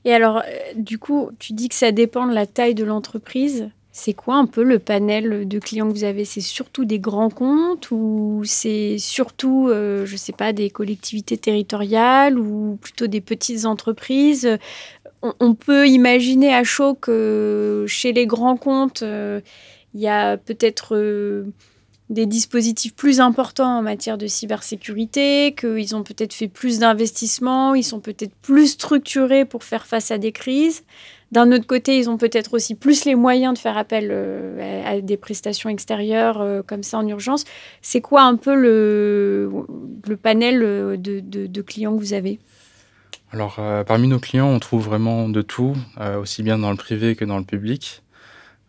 Et 0.05 0.13
alors, 0.13 0.43
du 0.75 0.97
coup, 0.97 1.31
tu 1.39 1.53
dis 1.53 1.69
que 1.69 1.75
ça 1.75 1.91
dépend 1.91 2.27
de 2.27 2.33
la 2.33 2.45
taille 2.45 2.75
de 2.75 2.83
l'entreprise. 2.83 3.69
C'est 3.93 4.13
quoi 4.13 4.35
un 4.35 4.45
peu 4.45 4.63
le 4.63 4.79
panel 4.79 5.47
de 5.47 5.59
clients 5.59 5.87
que 5.89 5.93
vous 5.93 6.05
avez? 6.05 6.23
C'est 6.23 6.39
surtout 6.39 6.85
des 6.85 6.99
grands 6.99 7.29
comptes 7.29 7.91
ou 7.91 8.41
c'est 8.45 8.97
surtout, 8.97 9.67
euh, 9.67 10.05
je 10.05 10.13
ne 10.13 10.17
sais 10.17 10.31
pas, 10.31 10.53
des 10.53 10.69
collectivités 10.69 11.37
territoriales 11.37 12.39
ou 12.39 12.77
plutôt 12.81 13.07
des 13.07 13.19
petites 13.19 13.65
entreprises? 13.65 14.57
On, 15.21 15.53
peut 15.53 15.87
imaginer 15.87 16.51
à 16.51 16.63
chaud 16.63 16.95
que 16.95 17.85
chez 17.87 18.11
les 18.11 18.25
grands 18.25 18.57
comptes, 18.57 19.03
euh, 19.03 19.41
il 19.93 19.99
y 19.99 20.07
a 20.07 20.37
peut-être 20.37 20.95
euh, 20.95 21.43
des 22.11 22.25
dispositifs 22.25 22.93
plus 22.93 23.21
importants 23.21 23.79
en 23.79 23.81
matière 23.81 24.17
de 24.17 24.27
cybersécurité, 24.27 25.55
qu'ils 25.57 25.95
ont 25.95 26.03
peut-être 26.03 26.33
fait 26.33 26.49
plus 26.49 26.77
d'investissements, 26.79 27.73
ils 27.73 27.83
sont 27.83 28.01
peut-être 28.01 28.35
plus 28.41 28.67
structurés 28.67 29.45
pour 29.45 29.63
faire 29.63 29.87
face 29.87 30.11
à 30.11 30.17
des 30.17 30.33
crises. 30.33 30.83
D'un 31.31 31.53
autre 31.53 31.65
côté, 31.65 31.97
ils 31.97 32.09
ont 32.09 32.17
peut-être 32.17 32.53
aussi 32.53 32.75
plus 32.75 33.05
les 33.05 33.15
moyens 33.15 33.53
de 33.53 33.59
faire 33.59 33.77
appel 33.77 34.09
euh, 34.11 34.83
à 34.85 34.99
des 34.99 35.15
prestations 35.15 35.69
extérieures 35.69 36.41
euh, 36.41 36.61
comme 36.61 36.83
ça 36.83 36.97
en 36.97 37.07
urgence. 37.07 37.45
C'est 37.81 38.01
quoi 38.01 38.23
un 38.23 38.35
peu 38.35 38.53
le, 38.53 39.49
panel 40.21 40.61
euh, 40.61 40.97
de, 40.97 41.61
clients 41.61 41.95
que 41.95 42.01
vous 42.01 42.13
avez? 42.13 42.39
Alors, 43.31 43.61
parmi 43.87 44.09
nos 44.09 44.19
clients, 44.19 44.49
on 44.49 44.59
trouve 44.59 44.83
vraiment 44.83 45.29
de 45.29 45.41
tout, 45.41 45.73
aussi 46.19 46.43
bien 46.43 46.57
dans 46.57 46.69
le 46.69 46.75
privé 46.75 47.15
que 47.15 47.23
dans 47.23 47.37
le 47.37 47.45
public. 47.45 48.03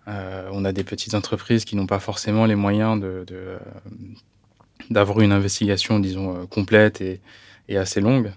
On 0.06 0.64
a 0.64 0.72
des 0.72 0.84
petites 0.84 1.14
entreprises 1.14 1.64
qui 1.64 1.76
n'ont 1.76 1.86
pas 1.86 2.00
forcément 2.00 2.46
les 2.46 2.56
moyens 2.56 3.00
de, 3.00 3.24
d'avoir 4.90 5.20
une 5.20 5.32
investigation, 5.32 6.00
disons, 6.00 6.46
complète 6.46 7.00
et, 7.00 7.20
et 7.68 7.76
assez 7.76 8.00
longue. 8.00 8.32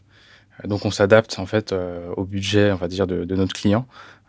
Donc 0.63 0.86
on 0.86 0.91
s'adapte 0.91 1.38
en 1.39 1.45
fait 1.45 1.74
au 2.15 2.24
budget, 2.25 2.72
on 2.72 2.77
va 2.77 2.88
dire, 2.88 3.07
de, 3.07 3.25
de 3.25 3.36
notre 3.36 3.53
client. 3.53 3.88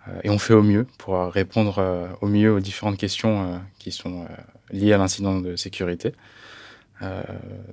Euh, 0.09 0.21
et 0.25 0.31
on 0.31 0.39
fait 0.39 0.55
au 0.55 0.63
mieux 0.63 0.87
pour 0.99 1.17
euh, 1.17 1.29
répondre 1.29 1.79
euh, 1.79 2.09
au 2.21 2.27
mieux 2.27 2.53
aux 2.53 2.61
différentes 2.61 2.97
questions 2.97 3.61
qui 3.79 3.93
sont 3.93 4.27
liées 4.71 4.93
à 4.93 4.99
l'incident 4.99 5.41
de 5.41 5.57
sécurité. 5.57 6.13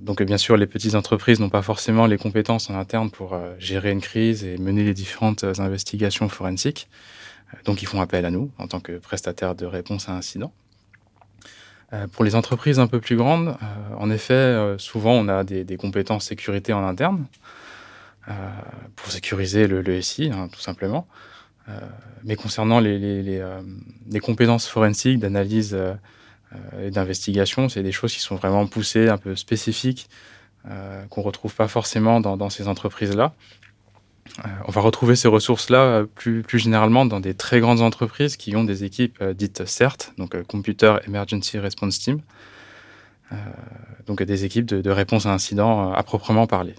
donc 0.01 0.21
bien 0.21 0.37
sûr, 0.37 0.57
les 0.57 0.67
petites 0.67 0.95
entreprises 0.95 1.39
n'ont 1.39 1.49
pas 1.49 1.61
forcément 1.61 2.05
les 2.07 2.17
compétences 2.17 2.69
en 2.69 2.75
interne 2.75 3.09
pour 3.09 3.37
gérer 3.57 3.91
une 3.91 4.01
crise 4.01 4.43
et 4.43 4.57
mener 4.57 4.83
les 4.83 4.93
différentes 4.93 5.43
investigations 5.59 6.29
forensiques. 6.29 6.87
Donc 7.65 7.81
ils 7.81 7.87
font 7.87 8.01
appel 8.01 8.25
à 8.25 8.31
nous 8.31 8.51
en 8.57 8.67
tant 8.67 8.79
que 8.79 8.93
prestataire 8.93 9.55
de 9.55 9.65
réponse 9.65 10.09
à 10.09 10.13
incident. 10.13 10.51
pour 12.11 12.23
les 12.23 12.35
entreprises 12.35 12.79
un 12.79 12.87
peu 12.87 12.99
plus 12.99 13.15
grandes, 13.15 13.55
en 13.97 14.09
effet, 14.09 14.75
souvent 14.77 15.13
on 15.13 15.27
a 15.27 15.43
des, 15.43 15.77
compétences 15.77 16.25
sécurité 16.25 16.73
en 16.73 16.85
interne 16.85 17.25
pour 18.95 19.11
sécuriser 19.11 19.67
le, 19.67 20.01
SI, 20.01 20.31
hein, 20.33 20.49
tout 20.51 20.61
simplement. 20.61 21.07
Euh, 21.69 21.79
mais 22.23 22.35
concernant 22.35 22.79
les, 22.79 23.39
euh, 23.39 23.61
compétences 24.21 24.67
forensiques, 24.67 25.19
d'analyse 25.19 25.73
euh, 25.73 25.93
et 26.81 26.91
d'investigation, 26.91 27.69
c'est 27.69 27.83
des 27.83 27.91
choses 27.91 28.13
qui 28.13 28.19
sont 28.19 28.35
vraiment 28.35 28.67
poussées, 28.67 29.09
un 29.09 29.17
peu 29.17 29.35
spécifiques, 29.35 30.09
qu'on 31.09 31.21
ne 31.21 31.25
retrouve 31.25 31.53
pas 31.53 31.67
forcément 31.67 32.21
dans 32.21 32.49
ces 32.49 32.69
entreprises-là. 32.69 33.33
On 34.65 34.71
va 34.71 34.81
retrouver 34.81 35.15
ces 35.15 35.27
ressources-là 35.27 36.05
plus, 36.15 36.41
plus, 36.43 36.59
généralement 36.59 37.05
dans 37.05 37.19
des 37.19 37.33
très 37.33 37.59
grandes 37.59 37.81
entreprises 37.81 38.37
qui 38.37 38.55
ont 38.55 38.63
des 38.63 38.83
équipes 38.83 39.23
dites 39.23 39.65
CERT, 39.65 40.13
donc 40.17 40.41
Computer 40.43 40.95
Emergency 41.07 41.59
Response 41.59 41.99
Team, 41.99 42.21
donc 44.07 44.23
des 44.23 44.45
équipes 44.45 44.65
de, 44.65 44.81
de 44.81 44.89
réponse 44.89 45.25
à 45.25 45.33
incidents 45.33 45.91
à 45.91 46.03
proprement 46.03 46.47
parler. 46.47 46.75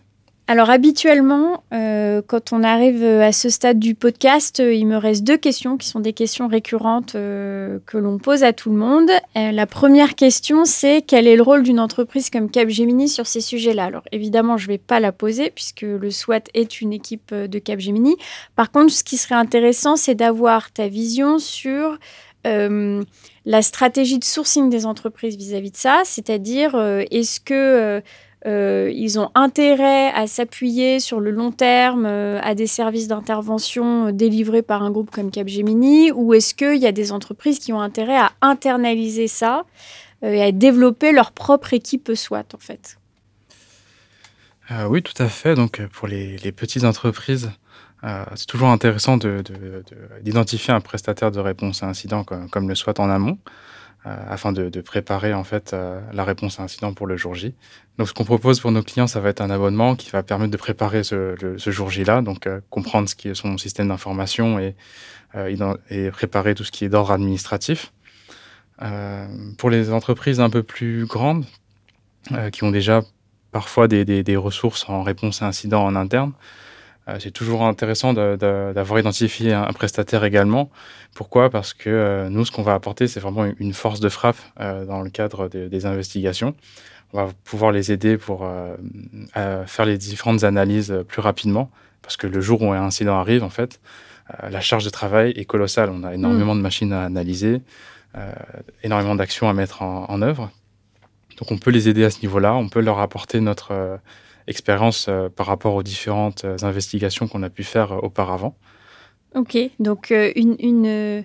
Alors 0.47 0.69
habituellement, 0.69 1.65
euh, 1.73 2.21
quand 2.27 2.53
on 2.53 2.63
arrive 2.63 3.03
à 3.03 3.33
ce 3.33 3.49
stade 3.49 3.79
du 3.79 3.95
podcast, 3.95 4.61
euh, 4.61 4.75
il 4.75 4.87
me 4.87 4.99
reste 4.99 5.25
deux 5.25 5.39
questions 5.39 5.79
qui 5.79 5.89
sont 5.89 6.01
des 6.01 6.13
questions 6.13 6.49
récurrentes 6.49 7.15
euh, 7.15 7.79
que 7.87 7.97
l'on 7.97 8.19
pose 8.19 8.45
à 8.45 8.53
tout 8.53 8.69
le 8.69 8.77
monde. 8.77 9.11
la 9.35 9.67
première 9.67 10.15
question, 10.15 10.67
c'est 10.67 11.01
quel 11.01 11.27
est 11.27 11.37
le 11.37 11.43
rôle 11.43 11.63
d'une 11.63 11.81
entreprise 11.81 12.29
comme 12.29 12.51
Capgemini 12.51 13.09
sur 13.09 13.27
ces 13.27 13.41
sujets-là? 13.41 13.85
Alors 13.85 14.03
évidemment, 14.13 14.59
je 14.59 14.67
ne 14.67 14.73
vais 14.73 14.79
pas 14.79 15.01
la 15.01 15.13
poser 15.13 15.49
puisque 15.49 15.81
le 15.81 16.11
SWAT 16.11 16.43
est 16.53 16.83
une 16.83 16.93
équipe 16.93 17.35
de 17.35 17.59
Capgemini. 17.59 18.17
Par 18.55 18.71
contre, 18.71 18.93
ce 18.93 19.03
qui 19.03 19.17
serait 19.17 19.37
intéressant, 19.37 19.97
c'est 19.97 20.15
d'avoir 20.15 20.73
ta 20.73 20.89
vision 20.89 21.39
sur 21.39 21.99
la 22.45 23.63
stratégie 23.63 24.19
de 24.19 24.25
sourcing 24.25 24.69
des 24.69 24.85
entreprises 24.85 25.39
vis-à-vis 25.39 25.71
de 25.71 25.79
ça, 25.79 26.03
c'est-à-dire 26.05 26.79
est-ce 27.11 27.41
que 27.41 28.03
euh, 28.47 28.93
ils 28.95 29.19
ont 29.19 29.31
intérêt 29.35 30.13
à 30.13 30.27
s'appuyer 30.27 31.01
sur 31.01 31.19
le 31.19 31.31
long 31.31 31.51
terme 31.51 32.05
euh, 32.05 32.39
à 32.43 32.55
des 32.55 32.67
services 32.67 33.09
d'intervention 33.09 34.09
euh, 34.09 34.13
délivrés 34.13 34.61
par 34.61 34.83
un 34.83 34.91
groupe 34.91 35.11
comme 35.11 35.31
Capgemini 35.31 36.13
ou 36.13 36.35
est-ce 36.35 36.55
qu'il 36.55 36.77
y 36.77 36.87
a 36.87 36.93
des 36.93 37.11
entreprises 37.11 37.59
qui 37.59 37.73
ont 37.73 37.81
intérêt 37.81 38.19
à 38.19 38.33
internaliser 38.43 39.29
ça 39.29 39.65
et 40.23 40.43
à 40.43 40.53
développer 40.53 41.13
leur 41.13 41.33
propre 41.33 41.73
équipe 41.73 42.13
SWAT 42.15 42.45
en 42.55 42.59
fait? 42.59 42.99
Oui, 44.89 45.03
tout 45.03 45.23
à 45.23 45.29
fait. 45.29 45.55
Donc 45.55 45.83
pour 45.89 46.09
les, 46.09 46.39
petites 46.53 46.85
entreprises, 46.85 47.51
c'est 48.35 48.47
toujours 48.47 48.69
intéressant 48.69 49.19
d'identifier 50.23 50.73
un 50.73 50.81
prestataire 50.81 51.31
de 51.31 51.41
réponse 51.41 51.83
à 51.83 51.89
incident 51.89 52.25
comme 52.25 52.69
le 52.71 52.75
SWAT 52.75 52.95
en 52.99 53.11
amont. 53.11 53.39
Euh, 54.07 54.15
afin 54.29 54.53
de, 54.53 54.69
préparer 54.83 55.33
en 55.33 55.45
fait 55.45 55.73
euh, 55.73 55.99
la 56.13 56.25
réponse 56.25 56.61
à 56.61 56.63
incident 56.63 56.93
pour 56.93 57.07
le 57.07 57.17
jour 57.17 57.35
J. 57.35 57.55
Donc, 57.97 58.07
ce 58.07 58.13
qu'on 58.13 58.27
propose 58.27 58.61
pour 58.61 58.71
nos 58.71 58.83
clients, 58.83 59.07
ça 59.07 59.19
va 59.19 59.31
être 59.31 59.41
un 59.41 59.49
abonnement 59.49 59.97
qui 59.97 60.11
va 60.11 60.23
permettre 60.23 60.51
de 60.51 60.59
préparer 60.59 61.03
ce, 61.05 61.35
jour 61.57 61.89
J-là, 61.89 62.21
donc 62.21 62.47
euh, 62.47 62.61
comprendre 62.69 63.09
ce 63.09 63.15
qui 63.15 63.29
est 63.29 63.35
son 63.35 63.57
système 63.57 63.89
d'information 63.89 64.59
et, 64.59 64.77
et, 65.89 66.11
préparer 66.11 66.55
tout 66.55 66.65
ce 66.65 66.71
qui 66.71 66.85
est 66.85 66.91
d'ordre 66.91 67.13
administratif. 67.13 67.95
pour 69.57 69.71
les 69.71 69.91
entreprises 69.91 70.39
un 70.39 70.51
peu 70.51 70.63
plus 70.63 71.07
grandes, 71.07 71.47
qui 72.53 72.63
ont 72.63 72.71
déjà 72.71 73.01
parfois 73.53 73.89
des, 73.89 74.05
des, 74.05 74.37
ressources 74.37 74.87
en 74.89 75.03
réponse 75.03 75.41
à 75.41 75.47
incident 75.47 75.83
en 75.83 75.97
interne, 75.97 76.33
c'est 77.19 77.31
toujours 77.31 77.65
intéressant 77.65 78.15
d'avoir 78.15 78.99
identifié 78.99 79.53
un, 79.53 79.73
prestataire 79.73 80.25
également. 80.25 80.71
Pourquoi? 81.15 81.51
Parce 81.51 81.75
que 81.75 81.91
euh, 81.91 82.29
nous, 82.31 82.45
ce 82.45 82.53
qu'on 82.53 82.63
va 82.63 82.75
apporter, 82.75 83.09
c'est 83.09 83.21
vraiment 83.21 83.45
une 83.59 83.75
force 83.75 84.01
de 84.01 84.09
frappe 84.09 84.39
euh, 84.61 84.87
dans 84.87 85.03
le 85.03 85.11
cadre 85.11 85.49
des 85.49 85.87
investigations. 85.87 86.55
On 87.13 87.25
va 87.25 87.33
pouvoir 87.45 87.73
les 87.73 87.93
aider 87.93 88.17
pour 88.17 88.49
faire 89.35 89.85
les 89.85 89.99
différentes 89.99 90.43
analyses 90.43 90.93
plus 91.07 91.21
rapidement. 91.21 91.71
Parce 92.03 92.17
que 92.17 92.27
le 92.27 92.41
jour 92.41 92.61
où 92.63 92.73
un 92.73 92.83
incident 92.83 93.19
arrive, 93.19 93.45
en 93.45 93.51
fait, 93.51 93.81
la 94.43 94.61
charge 94.61 94.85
de 94.85 94.91
travail 94.91 95.31
est 95.37 95.45
colossale. 95.45 95.91
On 95.91 96.03
a 96.03 96.13
énormément 96.13 96.55
mm. 96.55 96.59
de 96.59 96.63
machines 96.63 96.93
à 96.93 97.05
analyser, 97.05 97.61
énormément 98.83 99.15
d'actions 99.15 99.49
à 99.49 99.53
mettre 99.53 99.83
en, 99.83 100.07
en, 100.09 100.23
œuvre. 100.23 100.51
Donc 101.39 101.53
on 101.53 101.59
peut 101.59 101.71
les 101.71 101.89
aider 101.89 102.05
à 102.05 102.11
ce 102.11 102.21
niveau-là, 102.23 102.55
on 102.55 102.69
peut 102.69 102.81
leur 102.81 102.99
apporter 102.99 103.41
notre, 103.41 104.01
expérience 104.47 105.07
euh, 105.09 105.29
par 105.29 105.47
rapport 105.47 105.75
aux 105.75 105.83
différentes 105.83 106.45
euh, 106.45 106.57
investigations 106.63 107.29
qu'on 107.29 107.43
a 107.43 107.51
pu 107.51 107.65
faire 107.65 107.93
euh, 107.93 107.99
auparavant. 107.99 108.57
Ok, 109.35 109.59
donc 109.81 110.11
une, 110.11 110.55
une, 110.61 111.25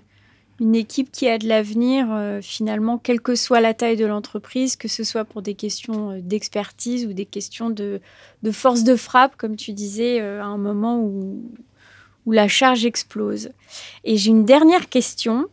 une, 0.60 0.76
équipe 0.76 1.12
qui 1.12 1.30
a 1.30 1.38
de 1.38 1.48
l'avenir, 1.48 2.08
finalement, 2.42 2.98
quelle 2.98 3.22
que 3.22 3.36
soit 3.36 3.62
la 3.62 3.76
taille 3.76 3.98
de 3.98 4.06
l'entreprise, 4.08 4.78
que 4.78 4.88
ce 4.88 5.04
soit 5.04 5.26
pour 5.26 5.44
des 5.44 5.54
questions 5.54 6.20
d'expertise 6.20 7.06
ou 7.06 7.14
des 7.14 7.26
questions 7.26 7.70
de, 7.70 8.02
de, 8.42 8.50
force 8.50 8.84
de 8.84 8.96
frappe, 8.96 9.36
comme 9.38 9.56
tu 9.56 9.74
disais, 9.74 10.22
à 10.22 10.46
un 10.46 10.58
moment 10.58 11.00
où, 11.00 11.52
où 12.26 12.32
la 12.32 12.48
charge 12.48 12.84
explose. 12.84 13.52
Et 14.04 14.18
j'ai 14.18 14.32
une 14.32 14.44
dernière 14.44 14.90
question. 14.90 15.48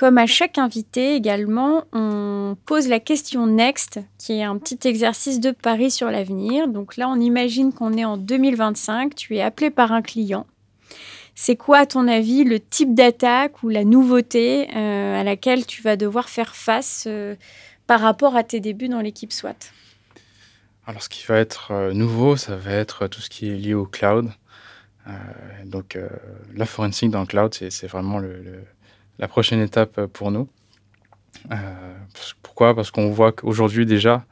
Comme 0.00 0.16
à 0.16 0.24
chaque 0.24 0.56
invité 0.56 1.14
également, 1.14 1.84
on 1.92 2.56
pose 2.64 2.88
la 2.88 3.00
question 3.00 3.46
Next, 3.46 4.00
qui 4.16 4.32
est 4.32 4.42
un 4.42 4.56
petit 4.56 4.88
exercice 4.88 5.40
de 5.40 5.50
pari 5.50 5.90
sur 5.90 6.10
l'avenir. 6.10 6.68
Donc 6.68 6.96
là, 6.96 7.06
on 7.06 7.20
imagine 7.20 7.70
qu'on 7.74 7.92
est 7.92 8.06
en 8.06 8.16
2025, 8.16 9.14
tu 9.14 9.36
es 9.36 9.42
appelé 9.42 9.68
par 9.68 9.92
un 9.92 10.00
client. 10.00 10.46
C'est 11.34 11.56
quoi, 11.56 11.80
à 11.80 11.86
ton 11.86 12.08
avis, 12.08 12.44
le 12.44 12.60
type 12.60 12.94
d'attaque 12.94 13.62
ou 13.62 13.68
la 13.68 13.84
nouveauté 13.84 14.68
euh, 14.74 15.20
à 15.20 15.22
laquelle 15.22 15.66
tu 15.66 15.82
vas 15.82 15.96
devoir 15.96 16.30
faire 16.30 16.56
face 16.56 17.04
euh, 17.06 17.34
par 17.86 18.00
rapport 18.00 18.36
à 18.36 18.42
tes 18.42 18.60
débuts 18.60 18.88
dans 18.88 19.02
l'équipe 19.02 19.34
SWAT 19.34 19.52
Alors, 20.86 21.02
ce 21.02 21.10
qui 21.10 21.26
va 21.26 21.36
être 21.36 21.72
euh, 21.72 21.92
nouveau, 21.92 22.38
ça 22.38 22.56
va 22.56 22.72
être 22.72 23.06
tout 23.06 23.20
ce 23.20 23.28
qui 23.28 23.50
est 23.50 23.56
lié 23.56 23.74
au 23.74 23.84
cloud. 23.84 24.30
donc, 25.66 25.98
la 26.54 26.64
forensique 26.64 27.10
dans 27.10 27.20
le 27.20 27.26
cloud, 27.26 27.52
c'est 27.52 27.86
vraiment 27.86 28.18
le 28.18 28.64
la 29.18 29.28
prochaine 29.28 29.60
étape 29.60 30.06
pour 30.06 30.30
nous. 30.30 30.48
Euh, 31.52 31.56
pourquoi? 32.42 32.74
Parce 32.74 32.90
qu'on 32.90 33.10
voit 33.10 33.32
qu'aujourd'hui 33.32 33.86
déjà 33.86 34.24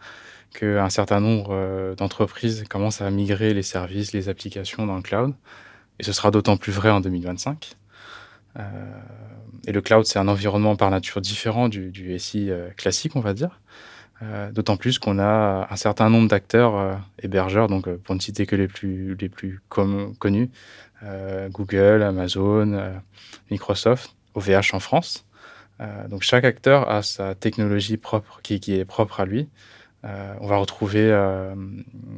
qu'un 0.54 0.88
certain 0.88 1.20
nombre 1.20 1.50
euh, 1.52 1.94
d'entreprises 1.94 2.64
commencent 2.68 3.02
à 3.02 3.10
migrer 3.10 3.54
les 3.54 3.62
services, 3.62 4.12
les 4.12 4.28
applications 4.28 4.86
dans 4.86 4.96
le 4.96 5.02
cloud. 5.02 5.34
Et 5.98 6.04
ce 6.04 6.12
sera 6.12 6.30
d'autant 6.30 6.56
plus 6.56 6.72
vrai 6.72 6.90
en 6.90 7.00
2025. 7.00 7.72
Euh, 8.58 8.62
et 9.66 9.72
le 9.72 9.80
cloud, 9.80 10.06
c'est 10.06 10.18
un 10.18 10.28
environnement 10.28 10.76
par 10.76 10.90
nature 10.90 11.20
différent 11.20 11.68
du, 11.68 12.18
SI 12.18 12.50
classique, 12.76 13.16
on 13.16 13.20
va 13.20 13.34
dire. 13.34 13.60
D'autant 14.52 14.76
plus 14.76 14.98
qu'on 14.98 15.20
a 15.20 15.68
un 15.70 15.76
certain 15.76 16.10
nombre 16.10 16.28
d'acteurs 16.28 16.98
hébergeurs, 17.22 17.68
donc 17.68 17.88
pour 17.88 18.16
ne 18.16 18.20
citer 18.20 18.46
que 18.46 18.56
les 18.56 18.66
plus 18.66 19.60
connus, 19.68 20.50
Google, 21.50 22.02
Amazon, 22.02 23.00
Microsoft, 23.50 24.16
VH 24.38 24.74
en 24.74 24.80
France. 24.80 25.24
Euh, 25.80 26.08
donc 26.08 26.22
chaque 26.22 26.44
acteur 26.44 26.90
a 26.90 27.02
sa 27.02 27.34
technologie 27.34 27.96
propre 27.96 28.40
qui, 28.42 28.54
est 28.54 28.84
propre 28.84 29.20
à 29.20 29.24
lui. 29.24 29.48
Euh, 30.04 30.34
on 30.40 30.46
va 30.46 30.56
retrouver 30.56 31.10
euh, 31.10 31.54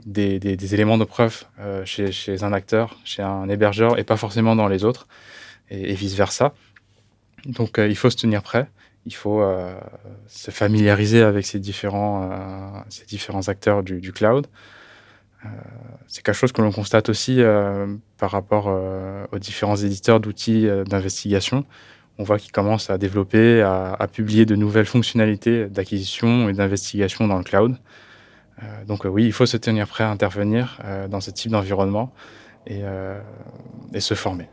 des, 0.04 0.74
éléments 0.74 0.98
de 0.98 1.04
preuve 1.04 1.44
chez, 1.84 2.42
un 2.42 2.52
acteur, 2.52 2.98
chez 3.04 3.22
un 3.22 3.48
hébergeur 3.48 3.98
et 3.98 4.04
pas 4.04 4.16
forcément 4.16 4.56
dans 4.56 4.68
les 4.68 4.84
autres, 4.84 5.08
et, 5.70 5.94
vice-versa. 5.94 6.54
Donc 7.46 7.78
il 7.78 7.96
faut 7.96 8.10
se 8.10 8.16
tenir 8.16 8.42
prêt, 8.42 8.68
il 9.06 9.14
faut 9.14 9.42
se 10.26 10.50
familiariser 10.50 11.22
avec 11.22 11.46
ces 11.46 11.58
différents 11.58 12.84
acteurs 13.48 13.82
du, 13.82 14.12
cloud. 14.12 14.46
c'est 16.06 16.22
quelque 16.22 16.34
chose 16.34 16.52
que 16.52 16.60
l'on 16.60 16.72
constate 16.72 17.08
aussi 17.08 17.40
par 18.18 18.30
rapport 18.30 18.66
aux 19.32 19.38
différents 19.38 19.76
éditeurs 19.76 20.20
d'outils 20.20 20.68
d'investigation 20.86 21.64
on 22.20 22.22
voit 22.22 22.38
qu'ils 22.38 22.52
commencent 22.52 22.90
à 22.90 22.98
développer, 22.98 23.62
à, 23.62 24.06
publier 24.12 24.44
de 24.44 24.54
nouvelles 24.54 24.84
fonctionnalités 24.84 25.66
d'acquisition 25.66 26.50
et 26.50 26.52
d'investigation 26.52 27.26
dans 27.26 27.38
le 27.38 27.44
cloud. 27.44 27.76
Euh, 28.62 28.66
donc 28.86 29.06
euh, 29.06 29.08
oui, 29.08 29.24
il 29.24 29.32
faut 29.32 29.46
se 29.46 29.56
tenir 29.56 29.88
prêt 29.88 30.04
à 30.04 30.10
intervenir 30.10 30.78
euh, 30.84 31.08
dans 31.08 31.22
ce 31.22 31.30
type 31.30 31.50
d'environnement 31.50 32.12
et, 32.66 32.82
se 33.98 34.12
former. 34.12 34.48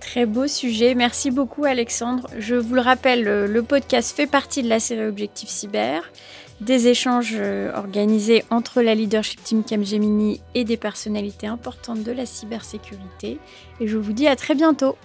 Très 0.00 0.26
beau 0.26 0.48
sujet. 0.48 0.96
Merci 0.96 1.30
beaucoup 1.30 1.64
Alexandre. 1.64 2.28
Je 2.38 2.56
vous 2.56 2.74
le 2.74 2.80
rappelle, 2.80 3.22
le 3.22 3.62
podcast 3.62 4.14
fait 4.16 4.26
partie 4.26 4.64
de 4.64 4.68
la 4.68 4.80
série 4.80 5.06
Objectif 5.06 5.48
Cyber 5.48 6.02
des 6.60 6.88
échanges 6.88 7.36
organisés 7.72 8.44
entre 8.50 8.82
la 8.82 8.96
leadership 8.96 9.40
team 9.44 9.62
Capgemini 9.62 10.40
et 10.56 10.64
des 10.64 10.76
personnalités 10.76 11.46
importantes 11.46 12.02
de 12.02 12.10
la 12.10 12.26
cybersécurité. 12.26 13.38
Et 13.78 13.86
je 13.86 13.96
vous 13.96 14.12
dis 14.12 14.26
à 14.26 14.34
très 14.34 14.56
bientôt. 14.56 14.96